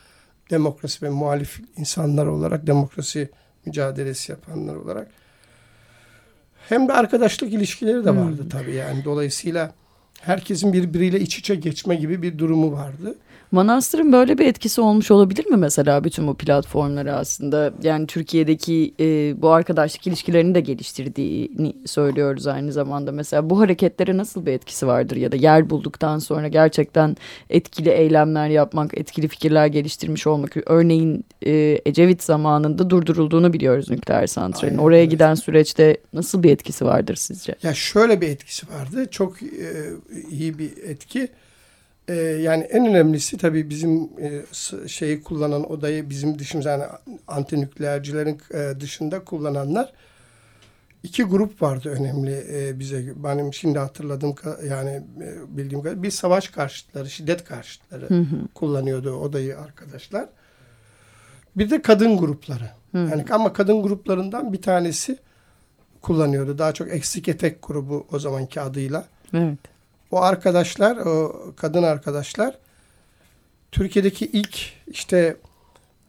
demokrasi 0.51 1.07
ve 1.07 1.11
muhalif 1.11 1.61
insanlar 1.77 2.27
olarak 2.27 2.67
demokrasi 2.67 3.31
mücadelesi 3.67 4.33
yapanlar 4.33 4.75
olarak 4.75 5.11
hem 6.69 6.89
de 6.89 6.93
arkadaşlık 6.93 7.53
ilişkileri 7.53 8.05
de 8.05 8.17
vardı 8.17 8.43
hmm. 8.43 8.49
tabii 8.49 8.75
yani 8.75 9.05
dolayısıyla 9.05 9.75
herkesin 10.21 10.73
birbiriyle 10.73 11.21
iç 11.21 11.39
içe 11.39 11.55
geçme 11.55 11.95
gibi 11.95 12.23
bir 12.23 12.39
durumu 12.39 12.73
vardı. 12.73 13.19
Manastır'ın 13.53 14.13
böyle 14.13 14.39
bir 14.39 14.47
etkisi 14.47 14.81
olmuş 14.81 15.11
olabilir 15.11 15.47
mi 15.47 15.57
mesela 15.57 16.05
bütün 16.05 16.27
bu 16.27 16.35
platformları 16.35 17.17
aslında? 17.17 17.73
Yani 17.83 18.07
Türkiye'deki 18.07 18.95
e, 19.01 19.35
bu 19.43 19.51
arkadaşlık 19.51 20.07
ilişkilerini 20.07 20.55
de 20.55 20.61
geliştirdiğini 20.61 21.77
söylüyoruz 21.87 22.47
aynı 22.47 22.73
zamanda. 22.73 23.13
Mesela 23.13 23.51
bu 23.51 23.61
hareketlere 23.61 24.17
nasıl 24.17 24.47
bir 24.47 24.53
etkisi 24.53 24.87
vardır 24.87 25.17
ya 25.17 25.33
da 25.33 25.37
yer 25.37 25.71
bulduktan 25.71 26.19
sonra 26.19 26.49
gerçekten 26.49 27.17
etkili 27.51 27.89
eylemler 27.89 28.49
yapmak, 28.49 28.99
etkili 28.99 29.29
fikirler 29.29 29.67
geliştirmiş 29.67 30.27
olmak. 30.27 30.57
Örneğin 30.67 31.25
e, 31.47 31.81
Ecevit 31.87 32.23
zamanında 32.23 32.91
durdurulduğunu 32.91 33.53
biliyoruz 33.53 33.91
nükleer 33.91 34.27
santralin. 34.27 34.73
Aynen, 34.73 34.83
Oraya 34.83 35.01
evet. 35.01 35.11
giden 35.11 35.35
süreçte 35.35 35.97
nasıl 36.13 36.43
bir 36.43 36.51
etkisi 36.51 36.85
vardır 36.85 37.15
sizce? 37.15 37.55
Ya 37.63 37.75
şöyle 37.75 38.21
bir 38.21 38.29
etkisi 38.29 38.67
vardı. 38.69 39.07
Çok 39.11 39.43
e, 39.43 39.47
iyi 40.31 40.59
bir 40.59 40.71
etki. 40.85 41.29
Ee, 42.09 42.15
yani 42.15 42.65
en 42.65 42.87
önemlisi 42.87 43.37
tabii 43.37 43.71
bizim 43.71 44.11
e, 44.21 44.43
şeyi 44.89 45.23
kullanan 45.23 45.73
odayı 45.73 46.11
bizim 46.11 46.39
dışımızda 46.39 46.71
yani 46.71 46.85
antinükleercilerin 47.29 48.41
e, 48.55 48.81
dışında 48.81 49.25
kullananlar 49.25 49.93
iki 51.03 51.23
grup 51.23 51.63
vardı 51.63 51.89
önemli 51.89 52.45
e, 52.53 52.79
bize. 52.79 53.13
Benim 53.17 53.55
şimdi 53.55 53.79
hatırladığım 53.79 54.35
yani 54.69 54.91
e, 55.21 55.57
bildiğim 55.57 55.83
kadar 55.83 56.03
bir 56.03 56.11
savaş 56.11 56.49
karşıtları, 56.49 57.11
şiddet 57.11 57.45
karşıtları 57.45 58.09
hı 58.09 58.15
hı. 58.15 58.49
kullanıyordu 58.55 59.13
odayı 59.13 59.59
arkadaşlar. 59.59 60.29
Bir 61.57 61.71
de 61.71 61.83
kadın 61.83 62.19
grupları. 62.19 62.71
Hı. 62.93 62.99
Yani 62.99 63.25
ama 63.31 63.53
kadın 63.53 63.83
gruplarından 63.83 64.53
bir 64.53 64.63
tanesi 64.63 65.19
kullanıyordu. 66.01 66.59
Daha 66.59 66.73
çok 66.73 66.93
eksik 66.93 67.29
etek 67.29 67.63
grubu 67.63 68.07
o 68.13 68.19
zamanki 68.19 68.61
adıyla. 68.61 69.05
Evet. 69.35 69.59
O 70.11 70.21
arkadaşlar, 70.23 70.97
o 70.97 71.43
kadın 71.57 71.83
arkadaşlar 71.83 72.59
Türkiye'deki 73.73 74.27
ilk 74.27 74.59
işte 74.87 75.37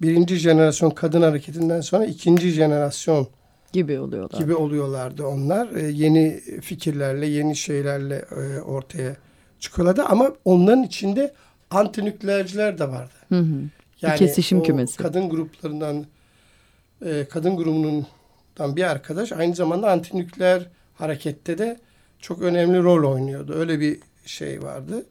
birinci 0.02 0.36
jenerasyon 0.36 0.90
kadın 0.90 1.22
hareketinden 1.22 1.82
sonra 1.82 2.06
ikinci 2.06 2.50
jenerasyon 2.52 3.28
gibi 3.74 4.00
oluyorlar. 4.00 4.40
Gibi 4.40 4.56
oluyorlardı 4.56 5.26
onlar. 5.26 5.76
E, 5.76 5.88
yeni 5.92 6.42
fikirlerle, 6.62 7.26
yeni 7.26 7.56
şeylerle 7.56 8.26
e, 8.32 8.62
ortaya 8.62 9.16
çıkıyorlardı 9.60 10.04
ama 10.04 10.32
onların 10.46 10.84
içinde 10.84 11.34
antinükleerciler 11.70 12.78
de 12.78 12.90
vardı. 12.90 13.14
Hı 13.30 13.40
hı. 13.40 13.56
Yani 14.02 14.14
Bir 14.14 14.18
kesişim 14.18 14.64
kümesi. 14.64 14.98
kadın 14.98 15.30
gruplarından 15.30 16.06
e, 17.06 17.26
kadın 17.30 17.58
grubundan 17.58 18.76
bir 18.76 18.84
arkadaş 18.84 19.32
aynı 19.32 19.56
zamanda 19.56 19.92
antinükleer 19.92 20.68
harekette 20.96 21.58
de 21.58 21.80
çok 22.22 22.42
önemli 22.42 22.84
rol 22.84 23.12
oynuyordu. 23.14 23.54
Öyle 23.54 23.80
bir 23.80 24.00
şey 24.26 24.64
vardı. 24.64 25.06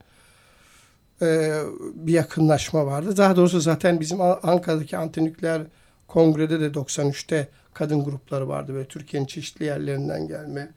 Ee, 1.21 1.61
bir 1.93 2.13
yakınlaşma 2.13 2.85
vardı. 2.85 3.17
Daha 3.17 3.35
doğrusu 3.35 3.61
zaten 3.61 3.99
bizim 3.99 4.21
Ankara'daki 4.21 4.97
antinükleer 4.97 5.61
kongrede 6.07 6.59
de 6.59 6.67
93'te 6.67 7.47
kadın 7.73 8.03
grupları 8.03 8.47
vardı. 8.47 8.73
Böyle 8.73 8.87
Türkiye'nin 8.87 9.27
çeşitli 9.27 9.65
yerlerinden 9.65 10.27
gelme. 10.27 10.71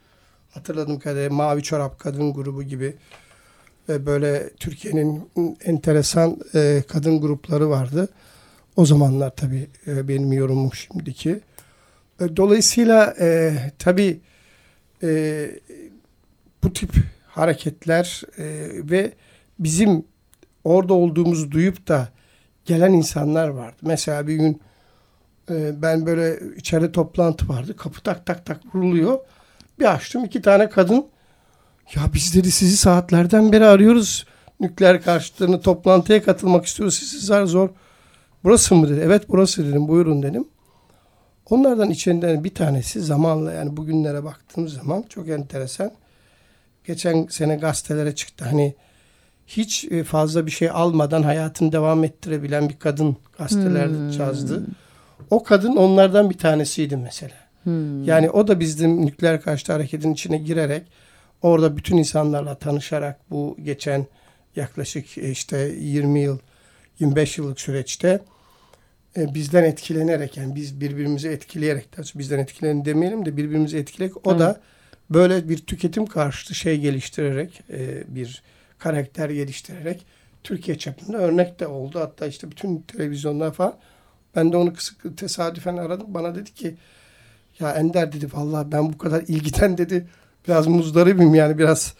Hatırladığım 0.50 0.98
kadarıyla 0.98 1.30
Mavi 1.30 1.62
Çorap 1.62 1.98
Kadın 1.98 2.34
Grubu 2.34 2.62
gibi 2.62 2.96
ve 3.88 4.06
böyle 4.06 4.50
Türkiye'nin 4.50 5.30
enteresan 5.64 6.38
e, 6.54 6.82
kadın 6.88 7.20
grupları 7.20 7.70
vardı. 7.70 8.08
O 8.76 8.86
zamanlar 8.86 9.36
tabii 9.36 9.68
e, 9.86 10.08
benim 10.08 10.32
yorumum 10.32 10.74
şimdiki. 10.74 11.40
E, 12.20 12.36
dolayısıyla 12.36 13.14
e, 13.20 13.54
tabii 13.78 14.20
e, 15.02 15.50
bu 16.64 16.72
tip 16.72 16.90
hareketler 17.26 18.22
e, 18.38 18.44
ve 18.90 19.12
bizim 19.58 20.04
orada 20.64 20.94
olduğumuzu 20.94 21.50
duyup 21.50 21.88
da 21.88 22.08
gelen 22.64 22.92
insanlar 22.92 23.48
vardı. 23.48 23.76
Mesela 23.82 24.26
bir 24.26 24.34
gün 24.34 24.60
e, 25.50 25.82
ben 25.82 26.06
böyle 26.06 26.38
içeride 26.56 26.92
toplantı 26.92 27.48
vardı. 27.48 27.76
Kapı 27.76 28.00
tak 28.00 28.26
tak 28.26 28.46
tak 28.46 28.74
vuruluyor. 28.74 29.18
Bir 29.78 29.94
açtım 29.94 30.24
iki 30.24 30.42
tane 30.42 30.68
kadın. 30.68 31.06
Ya 31.94 32.02
biz 32.14 32.34
dedi 32.34 32.50
sizi 32.50 32.76
saatlerden 32.76 33.52
beri 33.52 33.64
arıyoruz. 33.64 34.26
Nükleer 34.60 35.02
karşıtlarını 35.02 35.60
toplantıya 35.60 36.22
katılmak 36.22 36.66
istiyoruz. 36.66 36.94
Sizi 36.94 37.26
zar 37.26 37.46
zor. 37.46 37.68
Burası 38.44 38.74
mı 38.74 38.88
dedi. 38.88 39.00
Evet 39.04 39.24
burası 39.28 39.66
dedim. 39.66 39.88
Buyurun 39.88 40.22
dedim. 40.22 40.48
Onlardan 41.50 41.90
içinden 41.90 42.44
bir 42.44 42.54
tanesi 42.54 43.00
zamanla 43.00 43.52
yani 43.52 43.76
bugünlere 43.76 44.24
baktığımız 44.24 44.72
zaman 44.72 45.04
çok 45.08 45.28
enteresan. 45.28 45.92
Geçen 46.84 47.26
sene 47.26 47.56
gazetelere 47.56 48.14
çıktı. 48.14 48.44
Hani 48.44 48.74
hiç 49.46 49.84
e, 49.84 50.04
fazla 50.04 50.46
bir 50.46 50.50
şey 50.50 50.70
almadan 50.70 51.22
hayatını 51.22 51.72
devam 51.72 52.04
ettirebilen 52.04 52.68
bir 52.68 52.78
kadın 52.78 53.16
gazeteler 53.38 53.88
hmm. 53.88 54.18
yazdı. 54.18 54.66
O 55.30 55.42
kadın 55.42 55.76
onlardan 55.76 56.30
bir 56.30 56.38
tanesiydi 56.38 56.96
mesela. 56.96 57.34
Hmm. 57.62 58.04
Yani 58.04 58.30
o 58.30 58.48
da 58.48 58.60
bizim 58.60 59.06
nükleer 59.06 59.40
karşıtı 59.40 59.72
hareketin 59.72 60.12
içine 60.12 60.38
girerek 60.38 60.82
orada 61.42 61.76
bütün 61.76 61.96
insanlarla 61.96 62.54
tanışarak 62.54 63.20
bu 63.30 63.56
geçen 63.64 64.06
yaklaşık 64.56 65.18
e, 65.18 65.30
işte 65.30 65.74
20 65.78 66.20
yıl 66.20 66.38
25 67.00 67.38
yıllık 67.38 67.60
süreçte 67.60 68.20
e, 69.16 69.34
bizden 69.34 69.64
etkilenerek 69.64 70.36
yani 70.36 70.54
biz 70.54 70.80
birbirimizi 70.80 71.28
etkileyerek 71.28 71.88
bizden 72.14 72.38
etkilenin 72.38 72.84
demeyelim 72.84 73.26
de 73.26 73.36
birbirimizi 73.36 73.78
etkileyerek 73.78 74.26
o 74.26 74.32
hmm. 74.32 74.38
da 74.38 74.60
böyle 75.10 75.48
bir 75.48 75.58
tüketim 75.58 76.06
karşıtı 76.06 76.54
şey 76.54 76.80
geliştirerek 76.80 77.62
bir 78.08 78.42
karakter 78.78 79.30
geliştirerek 79.30 80.06
Türkiye 80.44 80.78
çapında 80.78 81.18
örnek 81.18 81.60
de 81.60 81.66
oldu. 81.66 82.00
Hatta 82.00 82.26
işte 82.26 82.50
bütün 82.50 82.78
televizyonlar 82.78 83.52
falan. 83.52 83.74
Ben 84.36 84.52
de 84.52 84.56
onu 84.56 84.74
kısık 84.74 85.18
tesadüfen 85.18 85.76
aradım. 85.76 86.06
Bana 86.14 86.34
dedi 86.34 86.54
ki 86.54 86.76
ya 87.60 87.72
Ender 87.72 88.12
dedi 88.12 88.28
vallahi 88.32 88.72
ben 88.72 88.92
bu 88.92 88.98
kadar 88.98 89.22
ilgiden 89.22 89.78
dedi 89.78 90.06
biraz 90.48 90.66
muzdaribim 90.66 91.34
yani 91.34 91.58
biraz 91.58 91.94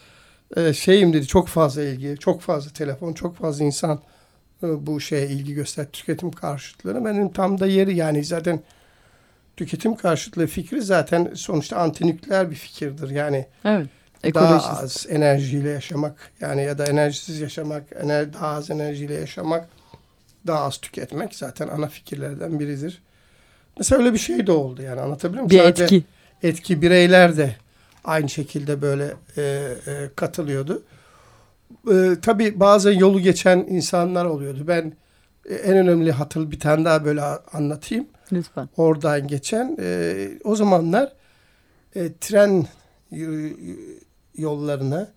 e, 0.57 0.73
şeyim 0.73 1.13
dedi 1.13 1.27
çok 1.27 1.49
fazla 1.49 1.83
ilgi, 1.83 2.17
çok 2.21 2.41
fazla 2.41 2.71
telefon, 2.71 3.13
çok 3.13 3.37
fazla 3.37 3.65
insan 3.65 4.01
e, 4.63 4.87
bu 4.87 5.01
şeye 5.01 5.27
ilgi 5.27 5.55
göster 5.55 5.87
tüketim 5.87 6.31
karşıtlarına. 6.31 7.05
Benim 7.05 7.33
tam 7.33 7.61
da 7.61 7.67
yeri 7.67 7.97
yani 7.97 8.25
zaten 8.25 8.63
tüketim 9.57 9.97
karşıtlığı 9.97 10.47
fikri 10.47 10.83
zaten 10.83 11.31
sonuçta 11.35 11.77
antinükleer 11.77 12.51
bir 12.51 12.57
fikirdir. 12.57 13.11
Yani 13.11 13.47
evet. 13.65 13.87
Ekolojist. 14.25 14.67
daha 14.67 14.83
az 14.83 15.07
enerjiyle 15.09 15.71
yaşamak 15.71 16.31
yani 16.41 16.63
ya 16.65 16.79
da 16.79 16.87
enerjisiz 16.87 17.41
yaşamak, 17.41 17.85
ener, 18.03 18.33
daha 18.33 18.49
az 18.49 18.71
enerjiyle 18.71 19.15
yaşamak, 19.15 19.69
daha 20.47 20.65
az 20.65 20.79
tüketmek 20.79 21.35
zaten 21.35 21.69
ana 21.69 21.87
fikirlerden 21.87 22.61
biridir. 22.61 23.03
Mesela 23.79 24.03
öyle 24.03 24.13
bir 24.13 24.19
şey 24.19 24.47
de 24.47 24.53
oldu 24.53 24.83
yani 24.83 25.01
anlatabiliyor 25.01 25.45
muyum? 25.45 25.51
Bir 25.51 25.65
Sadece 25.65 25.85
etki. 25.85 26.05
Etki 26.43 26.83
bireyler 26.83 27.37
de 27.37 27.57
aynı 28.05 28.29
şekilde 28.29 28.83
böyle 28.83 29.15
e, 29.37 29.43
e, 29.43 30.11
katılıyordu. 30.17 30.83
E, 31.91 32.17
tabii 32.23 32.61
bazen 32.61 32.93
yolu 32.93 33.21
geçen 33.21 33.59
insanlar 33.59 34.25
oluyordu. 34.25 34.65
Ben 34.67 34.93
e, 35.49 35.55
en 35.55 35.77
önemli 35.77 36.13
hatırlı 36.13 36.51
bir 36.51 36.61
tane 36.61 36.85
daha 36.85 37.05
böyle 37.05 37.23
anlatayım. 37.53 38.07
Lütfen. 38.33 38.69
Oradan 38.77 39.29
geçen. 39.29 39.77
E, 39.81 40.29
o 40.45 40.57
zamanlar 40.57 41.13
e, 41.95 42.13
tren 42.21 42.67
yollarına 44.37 45.09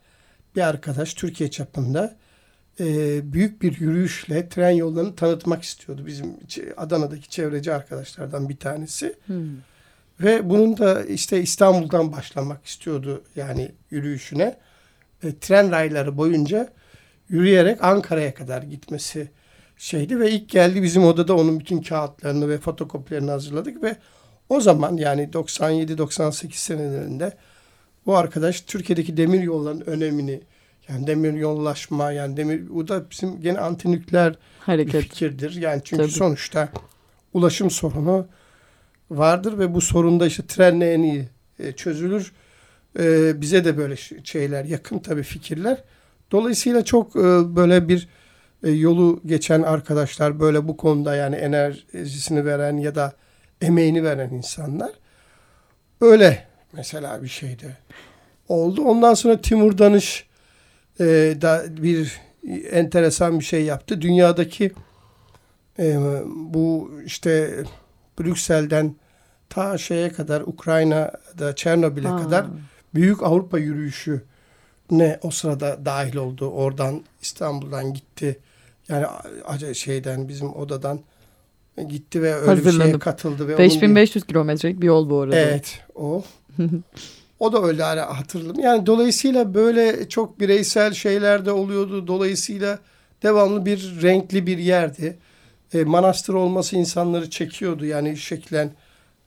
bir 0.56 0.62
arkadaş 0.62 1.14
Türkiye 1.14 1.52
çapında 1.52 2.16
e, 2.80 2.86
büyük 3.34 3.62
bir 3.62 3.80
yürüyüşle 3.80 4.50
tren 4.50 4.72
yollarını 4.72 5.16
tanıtmak 5.16 5.64
istiyordu. 5.64 6.06
Bizim 6.06 6.38
Adana'daki 6.78 7.30
çevreci 7.30 7.74
arkadaşlardan 7.74 8.50
bir 8.50 8.58
tanesi. 8.58 9.16
Hmm. 9.26 9.48
Ve 10.20 10.50
bunun 10.50 10.78
da 10.78 11.04
işte 11.04 11.42
İstanbul'dan 11.42 12.12
başlamak 12.12 12.66
istiyordu 12.66 13.24
yani 13.36 13.72
yürüyüşüne. 13.92 14.58
E, 15.24 15.40
tren 15.40 15.72
rayları 15.72 16.18
boyunca 16.18 16.74
yürüyerek 17.30 17.84
Ankara'ya 17.84 18.34
kadar 18.34 18.62
gitmesi 18.62 19.32
şeydi 19.78 20.20
ve 20.20 20.32
ilk 20.32 20.50
geldi 20.50 20.84
bizim 20.84 21.04
odada 21.04 21.36
onun 21.36 21.60
bütün 21.60 21.82
kağıtlarını 21.82 22.50
ve 22.50 22.58
fotokopilerini 22.58 23.32
hazırladık 23.32 23.84
ve 23.84 23.96
o 24.50 24.62
zaman 24.62 24.98
yani 24.98 25.30
97-98 25.34 26.54
senelerinde 26.54 27.34
bu 28.06 28.18
arkadaş 28.18 28.62
Türkiye'deki 28.62 29.18
demir 29.18 29.42
yolların 29.42 29.90
önemini 29.90 30.42
yani 30.90 31.08
demir 31.08 31.34
yollaşma 31.34 32.12
yani 32.12 32.38
demir 32.38 32.70
bu 32.70 32.88
da 32.88 33.10
bizim 33.12 33.42
gene 33.42 33.60
antinükleer 33.60 34.36
Hareket. 34.60 34.94
bir 34.94 35.02
fikirdir. 35.02 35.56
Yani 35.56 35.82
çünkü 35.84 36.04
Tabii. 36.04 36.12
sonuçta 36.12 36.70
ulaşım 37.34 37.72
sorunu 37.72 38.28
vardır 39.12 39.60
ve 39.60 39.74
bu 39.74 39.82
sorunda 39.82 40.28
işte 40.28 40.44
trenle 40.48 40.94
en 40.94 41.02
iyi 41.02 41.28
e, 41.60 41.72
çözülür. 41.72 42.32
E, 43.00 43.42
bize 43.42 43.66
de 43.66 43.78
böyle 43.78 43.96
şeyler 44.24 44.66
yakın 44.66 45.00
tabii 45.00 45.24
fikirler. 45.24 45.84
Dolayısıyla 46.32 46.86
çok 46.86 47.16
e, 47.16 47.56
böyle 47.56 47.88
bir 47.88 48.08
e, 48.64 48.72
yolu 48.72 49.22
geçen 49.26 49.62
arkadaşlar 49.62 50.40
böyle 50.40 50.68
bu 50.68 50.78
konuda 50.78 51.16
yani 51.16 51.36
enerjisini 51.36 52.46
veren 52.46 52.78
ya 52.78 52.96
da 52.96 53.14
emeğini 53.62 54.04
veren 54.04 54.30
insanlar 54.30 54.92
öyle 56.02 56.48
mesela 56.74 57.24
bir 57.24 57.28
şeydi 57.28 57.78
oldu. 58.48 58.82
Ondan 58.82 59.14
sonra 59.14 59.42
Timur 59.42 59.78
Danış 59.78 60.28
e, 61.00 61.06
da 61.42 61.64
bir 61.70 62.22
enteresan 62.72 63.40
bir 63.40 63.46
şey 63.46 63.64
yaptı. 63.64 64.02
Dünyadaki 64.02 64.72
e, 65.80 66.00
bu 66.26 66.92
işte 67.06 67.64
Brüksel'den 68.20 68.96
ta 69.50 69.78
şeye 69.78 70.12
kadar 70.12 70.42
Ukrayna'da 70.42 71.56
Çernobil'e 71.56 72.10
kadar 72.10 72.46
büyük 72.96 73.24
Avrupa 73.24 73.60
yürüyüşü 73.60 74.24
ne 74.92 75.20
o 75.22 75.32
sırada 75.32 75.86
dahil 75.86 76.16
oldu. 76.16 76.50
Oradan 76.50 77.04
İstanbul'dan 77.22 77.94
gitti. 77.94 78.40
Yani 78.90 79.76
şeyden 79.76 80.28
bizim 80.28 80.56
odadan 80.56 81.00
gitti 81.90 82.22
ve 82.22 82.36
öyle 82.36 82.66
bir 82.66 82.72
şeye 82.72 83.00
katıldı. 83.00 83.48
Ve 83.48 83.58
5500 83.58 84.24
bir... 84.24 84.28
kilometrelik 84.28 84.82
bir 84.82 84.88
yol 84.88 85.10
bu 85.10 85.22
arada. 85.22 85.36
Evet 85.36 85.80
o. 85.96 86.24
O 87.40 87.54
da 87.54 87.64
öyle 87.64 87.84
hani 87.84 88.00
hatırladım. 88.00 88.64
Yani 88.64 88.86
dolayısıyla 88.86 89.54
böyle 89.54 90.10
çok 90.10 90.40
bireysel 90.40 90.94
şeyler 90.94 91.46
de 91.46 91.52
oluyordu. 91.52 92.08
Dolayısıyla 92.08 92.80
devamlı 93.24 93.66
bir 93.66 94.02
renkli 94.02 94.48
bir 94.48 94.58
yerdi. 94.58 95.18
E, 95.74 95.84
manastır 95.84 96.34
olması 96.34 96.76
insanları 96.76 97.30
çekiyordu. 97.30 97.86
Yani 97.86 98.18
şeklen 98.18 98.72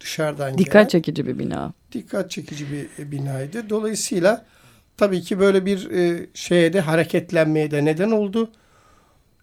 dışarıdan 0.00 0.58
Dikkat 0.58 0.72
gelen. 0.72 0.86
çekici 0.86 1.26
bir 1.26 1.38
bina. 1.38 1.72
Dikkat 1.92 2.30
çekici 2.30 2.66
bir 2.72 3.02
e, 3.02 3.10
binaydı. 3.10 3.70
Dolayısıyla 3.70 4.44
tabii 4.96 5.22
ki 5.22 5.38
böyle 5.38 5.66
bir 5.66 5.90
e, 5.90 6.26
şeye 6.34 6.72
de 6.72 6.80
hareketlenmeye 6.80 7.70
de 7.70 7.84
neden 7.84 8.10
oldu. 8.10 8.50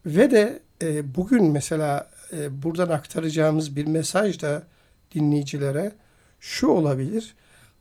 Ve 0.08 0.32
de 0.32 0.60
e, 0.82 1.16
bugün 1.16 1.52
mesela 1.52 2.10
e, 2.34 2.64
buradan 2.64 2.90
aktaracağımız 2.90 3.76
bir 3.76 3.88
mesaj 3.88 4.42
da 4.42 4.64
dinleyicilere 5.14 5.92
şu 6.40 6.68
olabilir 6.68 7.36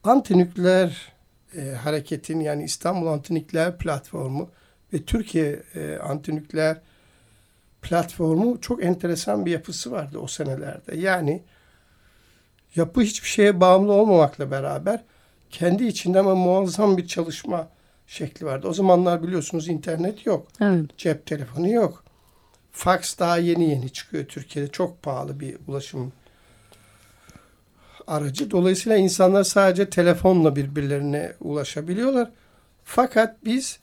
antinükleer 0.05 1.13
e, 1.57 1.71
hareketin 1.71 2.41
yani 2.41 2.65
İstanbul 2.65 3.07
Antinükleer 3.07 3.79
Platformu 3.79 4.51
ve 4.93 5.03
Türkiye 5.03 5.63
e, 5.75 5.97
Antinükleer 5.97 6.81
Platformu 7.83 8.61
çok 8.61 8.85
enteresan 8.85 9.47
bir 9.47 9.51
yapısı 9.51 9.93
vardı 9.93 10.19
o 10.19 10.27
senelerde. 10.27 10.97
Yani 10.97 11.43
yapı 12.77 13.01
hiçbir 13.01 13.29
şeye 13.29 13.61
bağımlı 13.61 13.93
olmamakla 13.93 14.51
beraber 14.51 15.05
kendi 15.51 15.85
içinde 15.85 16.21
ama 16.21 16.35
muazzam 16.35 16.97
bir 16.97 17.07
çalışma 17.07 17.69
şekli 18.07 18.47
vardı. 18.47 18.69
O 18.69 18.73
zamanlar 18.73 19.23
biliyorsunuz 19.23 19.69
internet 19.69 20.27
yok. 20.27 20.49
Evet. 20.61 20.99
Cep 20.99 21.27
telefonu 21.27 21.69
yok. 21.69 22.06
Fax 22.77 23.19
daha 23.19 23.39
yeni 23.39 23.71
yeni 23.71 23.91
çıkıyor 23.91 24.25
Türkiye'de. 24.25 24.71
Çok 24.71 25.03
pahalı 25.03 25.41
bir 25.41 25.57
ulaşım 25.69 26.13
aracı. 28.07 28.51
Dolayısıyla 28.51 28.99
insanlar 28.99 29.45
sadece 29.45 29.91
telefonla 29.91 30.57
birbirlerine 30.57 31.33
ulaşabiliyorlar. 31.41 32.31
Fakat 32.85 33.45
biz 33.45 33.79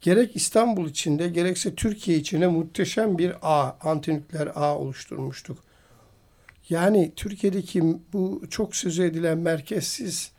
gerek 0.00 0.36
İstanbul 0.36 0.88
içinde 0.88 1.28
gerekse 1.28 1.74
Türkiye 1.74 2.18
içinde 2.18 2.46
muhteşem 2.46 3.18
bir 3.18 3.34
ağ, 3.42 3.76
antinükleer 3.80 4.48
ağ 4.54 4.78
oluşturmuştuk. 4.78 5.58
Yani 6.68 7.12
Türkiye'deki 7.16 7.82
bu 8.12 8.42
çok 8.50 8.76
sözü 8.76 9.02
edilen 9.02 9.38
merkezsiz 9.38 10.32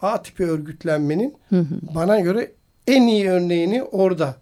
A 0.00 0.22
tipi 0.22 0.44
örgütlenmenin 0.44 1.36
hı 1.48 1.60
hı. 1.60 1.78
bana 1.94 2.20
göre 2.20 2.52
en 2.86 3.06
iyi 3.06 3.30
örneğini 3.30 3.82
orada 3.82 4.36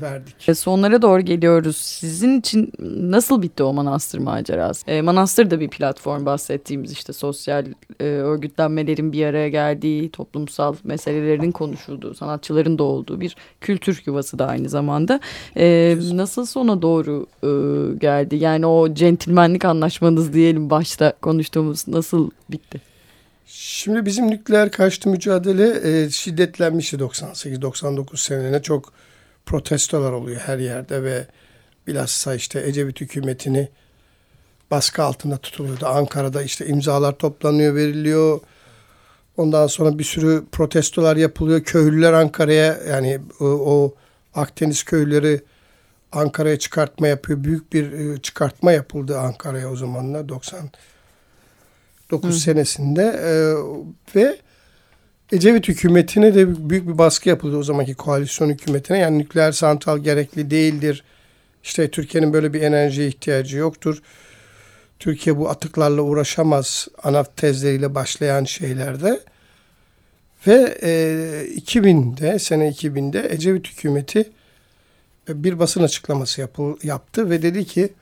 verdik. 0.00 0.48
E, 0.48 0.54
sonlara 0.54 1.02
doğru 1.02 1.20
geliyoruz. 1.20 1.76
Sizin 1.76 2.40
için 2.40 2.72
nasıl 2.96 3.42
bitti 3.42 3.62
o 3.62 3.72
manastır 3.72 4.18
macerası? 4.18 4.90
E, 4.90 5.02
manastır 5.02 5.50
da 5.50 5.60
bir 5.60 5.68
platform 5.68 6.26
bahsettiğimiz 6.26 6.92
işte 6.92 7.12
sosyal 7.12 7.66
e, 8.00 8.04
örgütlenmelerin 8.04 9.12
bir 9.12 9.26
araya 9.26 9.48
geldiği, 9.48 10.10
toplumsal 10.10 10.74
meselelerin 10.84 11.52
konuşulduğu, 11.52 12.14
sanatçıların 12.14 12.78
da 12.78 12.82
olduğu 12.82 13.20
bir 13.20 13.36
kültür 13.60 14.02
yuvası 14.06 14.38
da 14.38 14.46
aynı 14.46 14.68
zamanda. 14.68 15.20
E, 15.56 15.96
nasıl 16.12 16.46
sona 16.46 16.82
doğru 16.82 17.26
e, 17.42 17.48
geldi? 17.98 18.36
Yani 18.36 18.66
o 18.66 18.94
centilmenlik 18.94 19.64
anlaşmanız 19.64 20.32
diyelim 20.32 20.70
başta 20.70 21.12
konuştuğumuz 21.22 21.88
nasıl 21.88 22.30
bitti? 22.50 22.80
Şimdi 23.46 24.06
bizim 24.06 24.30
nükleer 24.30 24.70
karşıtı 24.70 25.08
mücadele 25.08 26.02
e, 26.04 26.10
şiddetlenmişti 26.10 26.96
98-99 26.96 28.16
senelerine 28.16 28.62
çok 28.62 28.92
protestolar 29.50 30.12
oluyor 30.12 30.40
her 30.40 30.58
yerde 30.58 31.02
ve 31.02 31.26
bilhassa 31.86 32.34
işte 32.34 32.62
Ecevit 32.66 33.00
hükümetini 33.00 33.68
baskı 34.70 35.02
altında 35.02 35.36
tutuluyordu. 35.36 35.86
Ankara'da 35.86 36.42
işte 36.42 36.66
imzalar 36.66 37.12
toplanıyor, 37.12 37.74
veriliyor. 37.74 38.40
Ondan 39.36 39.66
sonra 39.66 39.98
bir 39.98 40.04
sürü 40.04 40.44
protestolar 40.52 41.16
yapılıyor. 41.16 41.64
Köylüler 41.64 42.12
Ankara'ya 42.12 42.78
yani 42.88 43.20
o, 43.40 43.46
o 43.46 43.94
Akdeniz 44.34 44.82
köyleri 44.82 45.40
Ankara'ya 46.12 46.58
çıkartma 46.58 47.08
yapıyor. 47.08 47.44
Büyük 47.44 47.72
bir 47.72 47.92
e, 47.92 48.18
çıkartma 48.18 48.72
yapıldı 48.72 49.18
Ankara'ya 49.18 49.70
o 49.70 49.76
zamanlar 49.76 50.28
99 50.28 52.34
Hı. 52.34 52.40
senesinde 52.40 53.02
e, 53.02 53.32
ve 54.16 54.38
Ecevit 55.32 55.68
hükümetine 55.68 56.34
de 56.34 56.70
büyük 56.70 56.88
bir 56.88 56.98
baskı 56.98 57.28
yapıldı 57.28 57.56
o 57.56 57.62
zamanki 57.62 57.94
koalisyon 57.94 58.48
hükümetine. 58.48 58.98
Yani 58.98 59.18
nükleer 59.18 59.52
santral 59.52 59.98
gerekli 59.98 60.50
değildir. 60.50 61.04
İşte 61.64 61.90
Türkiye'nin 61.90 62.32
böyle 62.32 62.52
bir 62.52 62.62
enerjiye 62.62 63.08
ihtiyacı 63.08 63.56
yoktur. 63.56 64.02
Türkiye 64.98 65.36
bu 65.36 65.50
atıklarla 65.50 66.02
uğraşamaz 66.02 66.88
ana 67.02 67.24
tezleriyle 67.24 67.94
başlayan 67.94 68.44
şeylerde. 68.44 69.20
Ve 70.46 70.78
e, 70.82 70.90
2000'de, 71.56 72.38
sene 72.38 72.68
2000'de 72.68 73.28
Ecevit 73.30 73.68
hükümeti 73.68 74.30
e, 75.28 75.44
bir 75.44 75.58
basın 75.58 75.82
açıklaması 75.82 76.40
yapı, 76.40 76.76
yaptı 76.82 77.30
ve 77.30 77.42
dedi 77.42 77.64
ki 77.64 77.92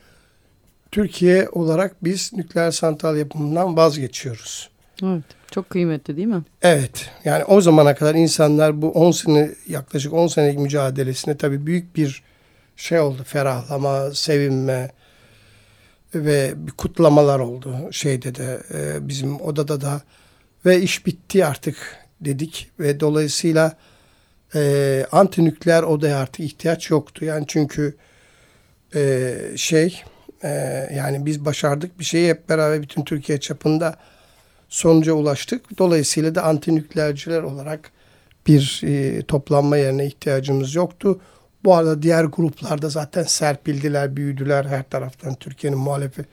Türkiye 0.93 1.49
olarak 1.49 2.05
biz 2.05 2.33
nükleer 2.33 2.71
santral 2.71 3.17
yapımından 3.17 3.77
vazgeçiyoruz. 3.77 4.71
Evet. 5.03 5.38
Çok 5.51 5.71
kıymetli 5.71 6.17
değil 6.17 6.29
mi? 6.29 6.43
Evet. 6.63 7.11
Yani 7.25 7.45
o 7.45 7.61
zamana 7.61 7.95
kadar 7.95 8.15
insanlar 8.15 8.83
bu 8.83 8.91
10 8.91 9.11
sene 9.11 9.51
yaklaşık 9.69 10.13
10 10.13 10.27
senelik 10.27 10.59
mücadelesinde 10.59 11.37
tabii 11.37 11.67
büyük 11.67 11.97
bir 11.97 12.23
şey 12.77 13.01
oldu. 13.01 13.23
Ferahlama, 13.25 14.11
sevinme 14.11 14.91
ve 16.15 16.55
kutlamalar 16.77 17.39
oldu 17.39 17.77
şeyde 17.91 18.35
de 18.35 18.63
e, 18.75 19.09
bizim 19.09 19.41
odada 19.41 19.81
da 19.81 20.03
ve 20.67 20.81
iş 20.81 21.07
bitti 21.07 21.45
artık 21.45 21.77
dedik 22.21 22.71
ve 22.81 23.01
dolayısıyla 23.01 23.77
e, 24.55 25.05
antinükleer 25.13 25.83
odaya 25.83 26.19
artık 26.19 26.41
ihtiyaç 26.41 26.91
yoktu. 26.91 27.25
Yani 27.25 27.45
çünkü 27.49 27.97
e, 28.95 29.35
şey 29.57 30.03
e, 30.43 30.49
yani 30.95 31.27
biz 31.27 31.45
başardık 31.45 31.99
bir 31.99 32.05
şeyi 32.05 32.29
hep 32.29 32.49
beraber 32.49 32.83
bütün 32.83 33.05
Türkiye 33.05 33.41
çapında 33.41 33.97
sonuca 34.69 35.13
ulaştık. 35.13 35.79
Dolayısıyla 35.79 36.35
da 36.35 36.43
antinükleerciler 36.43 37.43
olarak 37.43 37.91
bir 38.47 38.81
e, 38.85 39.23
toplanma 39.23 39.77
yerine 39.77 40.07
ihtiyacımız 40.07 40.75
yoktu. 40.75 41.21
Bu 41.65 41.75
arada 41.75 42.03
diğer 42.03 42.25
gruplarda 42.25 42.89
zaten 42.89 43.23
serpildiler, 43.23 44.17
büyüdüler 44.17 44.65
her 44.65 44.83
taraftan 44.91 45.35
Türkiye'nin 45.35 45.79
muhalefi. 45.79 46.25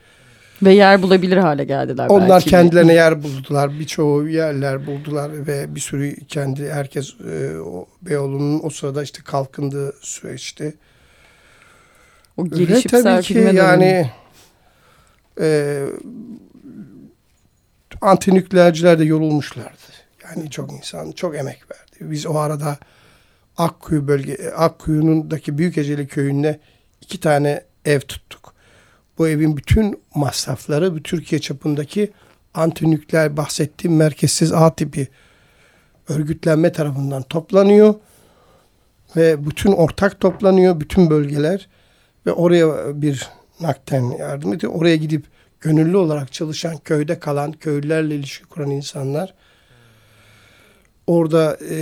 Ve 0.62 0.74
yer 0.74 1.02
bulabilir 1.02 1.36
hale 1.36 1.64
geldiler. 1.64 2.06
Onlar 2.08 2.28
belki. 2.28 2.50
kendilerine 2.50 2.94
yer 2.94 3.22
buldular. 3.22 3.78
Birçoğu 3.78 4.28
yerler 4.28 4.86
buldular 4.86 5.46
ve 5.46 5.74
bir 5.74 5.80
sürü 5.80 6.16
kendi 6.28 6.72
herkes 6.72 7.14
e, 7.20 7.58
o 7.60 7.86
Beyoğlu'nun 8.02 8.60
o 8.62 8.70
sırada 8.70 9.02
işte 9.02 9.22
kalkındığı 9.24 9.94
süreçti. 10.00 10.74
O 12.36 12.48
gelişip 12.48 12.92
ve 12.92 13.02
tabii 13.02 13.22
ki 13.22 13.50
yani 13.54 14.10
e, 15.40 15.78
antinükleerciler 18.00 18.98
de 18.98 19.04
yorulmuşlardı. 19.04 19.82
Yani 20.24 20.50
çok 20.50 20.72
insan 20.72 21.12
çok 21.12 21.36
emek 21.36 21.62
verdi. 21.70 22.10
Biz 22.10 22.26
o 22.26 22.38
arada 22.38 22.78
Akkuyu 23.56 24.08
bölge 24.08 24.50
Akkuyu'nundaki 24.56 25.58
Büyükeceli 25.58 26.06
köyünde 26.06 26.60
iki 27.00 27.20
tane 27.20 27.64
ev 27.84 28.00
tuttuk. 28.00 28.54
Bu 29.18 29.28
evin 29.28 29.56
bütün 29.56 30.00
masrafları 30.14 30.96
bir 30.96 31.02
Türkiye 31.02 31.40
çapındaki 31.40 32.12
antinükleer 32.54 33.36
bahsettiğim 33.36 33.96
merkezsiz 33.96 34.52
A 34.52 34.74
tipi 34.74 35.08
örgütlenme 36.08 36.72
tarafından 36.72 37.22
toplanıyor 37.22 37.94
ve 39.16 39.46
bütün 39.46 39.72
ortak 39.72 40.20
toplanıyor 40.20 40.80
bütün 40.80 41.10
bölgeler 41.10 41.68
ve 42.26 42.32
oraya 42.32 43.02
bir 43.02 43.30
nakten 43.60 44.02
yardım 44.02 44.52
ediyor. 44.52 44.72
Oraya 44.72 44.96
gidip 44.96 45.24
gönüllü 45.60 45.96
olarak 45.96 46.32
çalışan 46.32 46.76
köyde 46.76 47.18
kalan 47.18 47.52
köylülerle 47.52 48.14
ilişki 48.14 48.44
kuran 48.44 48.70
insanlar 48.70 49.34
orada 51.06 51.58
e, 51.70 51.76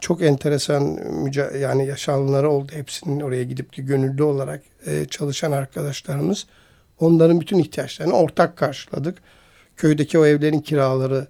çok 0.00 0.22
enteresan 0.22 0.98
yani 1.60 1.86
yaşananları 1.86 2.50
oldu. 2.50 2.72
Hepsinin 2.74 3.20
oraya 3.20 3.44
gidip 3.44 3.76
de 3.76 3.82
gönüllü 3.82 4.22
olarak 4.22 4.62
e, 4.86 5.04
çalışan 5.04 5.52
arkadaşlarımız 5.52 6.46
onların 6.98 7.40
bütün 7.40 7.58
ihtiyaçlarını 7.58 8.12
ortak 8.12 8.56
karşıladık. 8.56 9.18
Köydeki 9.76 10.18
o 10.18 10.26
evlerin 10.26 10.60
kiraları 10.60 11.26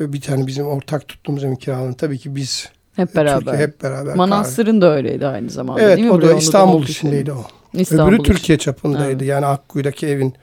bir 0.00 0.20
tane 0.20 0.46
bizim 0.46 0.66
ortak 0.66 1.08
tuttuğumuz 1.08 1.44
evin 1.44 1.56
kiralarını 1.56 1.94
tabii 1.94 2.18
ki 2.18 2.36
biz 2.36 2.68
hep 2.96 3.14
beraber. 3.14 3.38
Türkiye 3.38 3.56
hep 3.56 3.82
beraber. 3.82 4.14
Manastırın 4.14 4.80
da 4.80 4.94
öyleydi 4.94 5.26
aynı 5.26 5.50
zamanda 5.50 5.82
evet, 5.82 5.96
değil 5.96 6.08
mi? 6.08 6.12
o 6.12 6.22
da 6.22 6.34
İstanbul 6.34 6.82
içindeydi 6.82 7.32
o. 7.32 7.46
İstanbul 7.74 8.12
Öbürü 8.12 8.22
Türkiye 8.22 8.58
çapındaydı. 8.58 9.24
Evet. 9.24 9.28
Yani 9.28 9.46
Akkuyu'daki 9.46 10.06
evin 10.06 10.34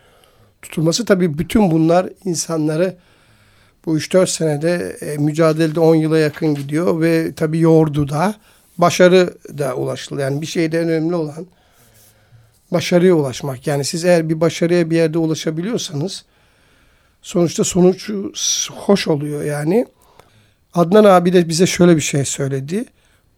tutulması 0.62 1.06
tabii 1.06 1.38
bütün 1.38 1.72
bunlar 1.72 2.10
insanları 2.26 2.98
bu 3.86 3.98
3-4 3.98 4.28
senede 4.28 4.98
e, 5.02 5.18
mücadelede 5.18 5.80
10 5.80 5.96
yıla 5.96 6.18
yakın 6.18 6.56
gidiyor 6.56 7.02
ve 7.02 7.34
tabii 7.34 7.60
yoğurdu 7.60 8.10
da 8.10 8.36
başarı 8.78 9.34
da 9.58 9.76
ulaşıldı. 9.76 10.22
Yani 10.22 10.42
bir 10.42 10.46
şeyde 10.46 10.80
önemli 10.80 11.16
olan 11.16 11.48
başarıya 12.72 13.14
ulaşmak. 13.14 13.68
Yani 13.68 13.86
siz 13.86 14.06
eğer 14.06 14.30
bir 14.30 14.42
başarıya 14.42 14.90
bir 14.90 14.96
yerde 14.96 15.18
ulaşabiliyorsanız 15.18 16.26
sonuçta 17.22 17.64
sonuç 17.64 18.10
hoş 18.72 19.08
oluyor 19.08 19.44
yani. 19.44 19.86
Adnan 20.74 21.04
abi 21.04 21.34
de 21.34 21.50
bize 21.50 21.66
şöyle 21.66 21.96
bir 21.96 22.02
şey 22.02 22.26
söyledi. 22.26 22.86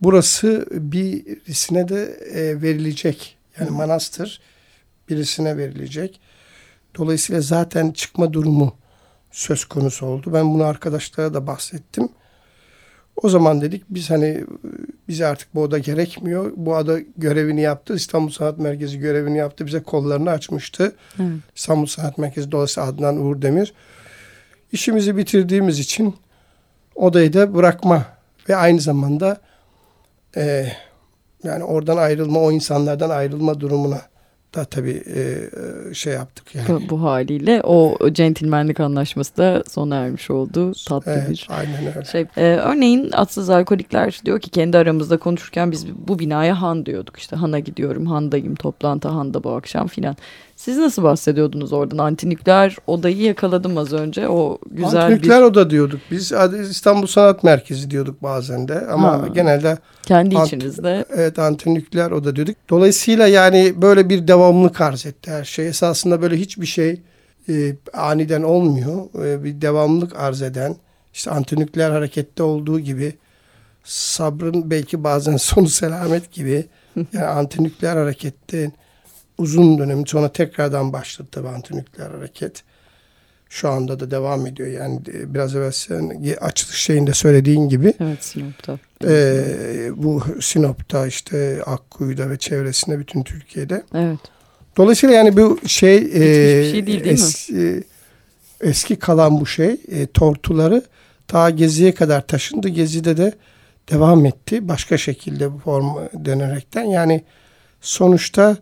Burası 0.01 0.65
birisine 0.71 1.88
de 1.89 2.04
e, 2.34 2.62
verilecek. 2.62 3.38
Yani 3.59 3.69
manastır 3.69 4.41
birisine 5.09 5.57
verilecek. 5.57 6.19
Dolayısıyla 6.97 7.41
zaten 7.41 7.91
çıkma 7.91 8.33
durumu 8.33 8.73
söz 9.31 9.65
konusu 9.65 10.05
oldu. 10.05 10.33
Ben 10.33 10.53
bunu 10.53 10.63
arkadaşlara 10.63 11.33
da 11.33 11.47
bahsettim. 11.47 12.09
O 13.15 13.29
zaman 13.29 13.61
dedik 13.61 13.83
biz 13.89 14.09
hani 14.09 14.45
bize 15.07 15.25
artık 15.25 15.55
bu 15.55 15.61
oda 15.61 15.77
gerekmiyor. 15.77 16.51
Bu 16.55 16.75
ada 16.75 16.99
görevini 17.17 17.61
yaptı. 17.61 17.95
İstanbul 17.95 18.31
Sanat 18.31 18.57
Merkezi 18.57 18.99
görevini 18.99 19.37
yaptı. 19.37 19.65
Bize 19.65 19.83
kollarını 19.83 20.29
açmıştı. 20.29 20.95
Hı. 21.17 21.23
İstanbul 21.55 21.85
Sanat 21.85 22.17
Merkezi 22.17 22.51
dolayısıyla 22.51 22.89
Adnan 22.89 23.17
Uğur 23.17 23.41
Demir. 23.41 23.73
İşimizi 24.71 25.17
bitirdiğimiz 25.17 25.79
için 25.79 26.15
odayı 26.95 27.33
da 27.33 27.55
bırakma 27.55 28.05
ve 28.49 28.55
aynı 28.55 28.79
zamanda 28.79 29.41
e, 30.37 30.71
yani 31.43 31.63
oradan 31.63 31.97
ayrılma 31.97 32.39
o 32.39 32.51
insanlardan 32.51 33.10
ayrılma 33.10 33.60
durumuna 33.60 34.01
da 34.56 34.65
tabii 34.65 35.04
e, 35.15 35.21
e, 35.21 35.93
şey 35.93 36.13
yaptık 36.13 36.56
yani. 36.56 36.89
Bu 36.89 37.01
haliyle 37.01 37.62
o 37.63 37.97
centilmenlik 38.12 38.80
anlaşması 38.80 39.38
da 39.38 39.63
sona 39.69 39.95
ermiş 39.95 40.30
oldu. 40.30 40.71
Tatlı 40.88 41.12
evet, 41.12 41.30
bir 41.30 41.47
aynen 41.49 41.88
öyle. 41.88 42.06
şey. 42.06 42.25
E, 42.38 42.43
örneğin 42.43 43.12
atsız 43.12 43.49
alkolikler 43.49 44.21
diyor 44.25 44.39
ki 44.39 44.49
kendi 44.49 44.77
aramızda 44.77 45.17
konuşurken 45.17 45.71
biz 45.71 45.88
bu 46.08 46.19
binaya 46.19 46.62
han 46.62 46.86
diyorduk. 46.86 47.17
İşte 47.19 47.36
hana 47.36 47.60
gidiyorum, 47.60 48.06
handayım, 48.06 48.56
toplantı 48.56 49.08
handa 49.08 49.43
bu 49.43 49.51
akşam 49.51 49.88
filan. 49.88 50.15
Siz 50.62 50.78
nasıl 50.78 51.04
bahsediyordunuz 51.04 51.74
oradan? 51.74 51.97
Antinükleer 51.97 52.78
odayı 52.88 53.17
yakaladım 53.17 53.78
az 53.78 53.93
önce. 53.93 54.30
O 54.30 54.60
güzel 54.71 55.02
Antinükleer 55.02 55.39
bir... 55.41 55.45
oda 55.45 55.69
diyorduk. 55.69 56.00
Biz 56.12 56.32
İstanbul 56.69 57.08
Sanat 57.08 57.43
Merkezi 57.43 57.91
diyorduk 57.91 58.24
bazen 58.24 58.67
de. 58.67 58.88
Ama 58.88 59.12
Ha. 59.12 59.28
genelde 59.28 59.78
Kendi 60.04 60.36
Ant- 60.36 60.47
içinizde. 60.47 61.06
evet 61.15 61.39
antinükleer 61.39 62.12
oda 62.12 62.36
diyorduk. 62.36 62.56
Dolayısıyla 62.69 63.28
yani 63.28 63.74
böyle 63.82 64.10
bir 64.10 64.28
devamlılık 64.28 64.82
arz 64.82 65.06
etti 65.06 65.32
her 65.32 65.43
şey. 65.43 65.67
Esasında 65.67 66.21
böyle 66.21 66.38
hiçbir 66.38 66.65
şey 66.65 67.02
e, 67.50 67.76
aniden 67.93 68.41
olmuyor. 68.41 69.26
E, 69.26 69.43
bir 69.43 69.62
devamlılık 69.62 70.15
arz 70.19 70.41
eden 70.41 70.76
işte 71.13 71.32
antinükleer 71.32 71.91
harekette 71.91 72.43
olduğu 72.43 72.80
gibi 72.80 73.13
sabrın 73.84 74.71
belki 74.71 75.04
bazen 75.04 75.38
sonu 75.38 75.67
selamet 75.67 76.32
gibi 76.32 76.65
yani 77.13 77.26
antinükleer 77.26 77.97
harekette 77.97 78.71
uzun 79.41 79.77
dönem 79.77 80.08
sonra 80.08 80.32
tekrardan 80.32 80.93
başladı 80.93 81.27
tabii 81.32 81.47
antinükleer 81.47 82.12
hareket. 82.12 82.63
Şu 83.49 83.69
anda 83.69 83.99
da 83.99 84.12
devam 84.12 84.47
ediyor. 84.47 84.69
Yani 84.69 84.99
e, 85.13 85.34
biraz 85.34 85.56
evvel 85.56 85.71
sen 85.71 86.23
açılış 86.41 86.77
şeyinde 86.77 87.13
söylediğin 87.13 87.69
gibi 87.69 87.93
Evet 87.99 88.23
Sinop'ta. 88.23 88.80
e, 89.04 89.43
bu 89.95 90.23
Sinop'ta 90.41 91.08
işte 91.08 91.63
Akkuyu'da 91.65 92.30
ve 92.30 92.38
çevresinde 92.38 92.99
bütün 92.99 93.23
Türkiye'de. 93.23 93.84
Evet. 93.93 94.19
Dolayısıyla 94.77 95.15
yani 95.15 95.38
bu 95.38 95.60
şey, 95.67 95.95
e, 95.95 96.01
şey 96.71 96.73
değil, 96.73 96.86
değil 96.88 97.04
mi? 97.04 97.10
eski, 97.10 97.84
eski 98.62 98.95
kalan 98.95 99.41
bu 99.41 99.45
şey 99.45 99.77
e, 99.91 100.08
tortuları 100.08 100.84
ta 101.27 101.49
Gezi'ye 101.49 101.93
kadar 101.93 102.27
taşındı. 102.27 102.69
Gezi'de 102.69 103.17
de 103.17 103.34
devam 103.91 104.25
etti. 104.25 104.67
Başka 104.67 104.97
şekilde 104.97 105.54
bu 105.54 105.58
form 105.58 105.86
dönerekten. 106.25 106.84
Yani 106.84 107.23
sonuçta 107.82 108.58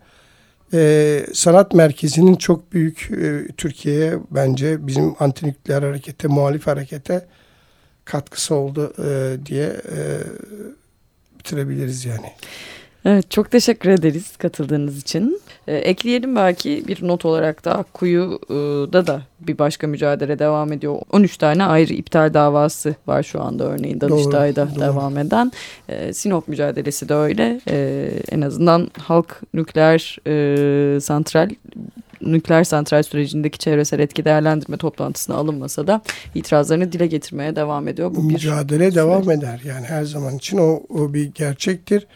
e, 0.73 1.25
sanat 1.33 1.73
merkezinin 1.73 2.35
çok 2.35 2.73
büyük 2.73 3.11
e, 3.11 3.47
Türkiye'ye 3.57 4.19
bence 4.31 4.87
bizim 4.87 5.15
antinükleer 5.19 5.83
harekete, 5.83 6.27
muhalif 6.27 6.67
harekete 6.67 7.27
katkısı 8.05 8.55
oldu 8.55 8.93
e, 8.99 9.37
diye 9.45 9.67
e, 9.67 9.99
bitirebiliriz 11.39 12.05
yani. 12.05 12.31
Evet 13.05 13.31
çok 13.31 13.51
teşekkür 13.51 13.89
ederiz 13.89 14.37
katıldığınız 14.37 15.01
için. 15.01 15.41
Ee, 15.67 15.75
ekleyelim 15.75 16.35
belki 16.35 16.83
bir 16.87 17.07
not 17.07 17.25
olarak 17.25 17.65
da 17.65 17.77
Akkuyu'da 17.77 19.07
da 19.07 19.21
bir 19.39 19.57
başka 19.57 19.87
mücadele 19.87 20.39
devam 20.39 20.73
ediyor. 20.73 20.95
13 21.11 21.37
tane 21.37 21.63
ayrı 21.63 21.93
iptal 21.93 22.33
davası 22.33 22.95
var 23.07 23.23
şu 23.23 23.41
anda 23.41 23.63
örneğin 23.63 24.01
Danıştay'da 24.01 24.69
doğru. 24.69 24.79
devam 24.79 25.17
eden. 25.17 25.51
Ee, 25.89 26.13
Sinop 26.13 26.47
mücadelesi 26.47 27.09
de 27.09 27.13
öyle. 27.13 27.61
Ee, 27.69 28.11
en 28.31 28.41
azından 28.41 28.91
halk 28.97 29.41
nükleer 29.53 30.17
e, 30.27 30.99
santral 30.99 31.49
nükleer 32.21 32.63
santral 32.63 33.03
sürecindeki 33.03 33.57
çevresel 33.57 33.99
etki 33.99 34.25
değerlendirme 34.25 34.77
toplantısına 34.77 35.35
alınmasa 35.35 35.87
da 35.87 36.01
itirazlarını 36.35 36.91
dile 36.91 37.07
getirmeye 37.07 37.55
devam 37.55 37.87
ediyor. 37.87 38.15
Bu 38.15 38.29
bir 38.29 38.33
Mücadele 38.33 38.95
devam 38.95 39.31
eder 39.31 39.61
yani 39.65 39.85
her 39.85 40.03
zaman 40.03 40.35
için 40.35 40.57
o, 40.57 40.83
o 40.89 41.13
bir 41.13 41.31
gerçektir. 41.33 42.07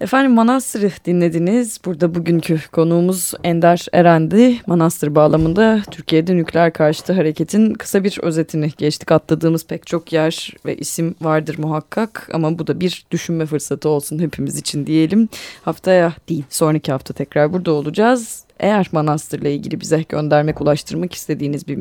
Efendim 0.00 0.32
Manastır'ı 0.32 0.90
dinlediniz. 1.04 1.80
Burada 1.84 2.14
bugünkü 2.14 2.60
konuğumuz 2.72 3.32
Ender 3.44 3.86
Erendi. 3.92 4.56
Manastır 4.66 5.14
bağlamında 5.14 5.82
Türkiye'de 5.90 6.36
nükleer 6.36 6.72
karşıtı 6.72 7.12
hareketin 7.12 7.74
kısa 7.74 8.04
bir 8.04 8.18
özetini 8.22 8.70
geçtik. 8.78 9.12
Atladığımız 9.12 9.66
pek 9.66 9.86
çok 9.86 10.12
yer 10.12 10.52
ve 10.66 10.76
isim 10.76 11.14
vardır 11.20 11.58
muhakkak. 11.58 12.28
Ama 12.32 12.58
bu 12.58 12.66
da 12.66 12.80
bir 12.80 13.06
düşünme 13.10 13.46
fırsatı 13.46 13.88
olsun 13.88 14.18
hepimiz 14.18 14.58
için 14.58 14.86
diyelim. 14.86 15.28
Haftaya 15.62 16.12
değil 16.28 16.44
sonraki 16.50 16.92
hafta 16.92 17.14
tekrar 17.14 17.52
burada 17.52 17.72
olacağız. 17.72 18.44
Eğer 18.60 18.88
Manastır'la 18.92 19.48
ilgili 19.48 19.80
bize 19.80 20.04
göndermek, 20.08 20.60
ulaştırmak 20.60 21.14
istediğiniz 21.14 21.68
bir 21.68 21.78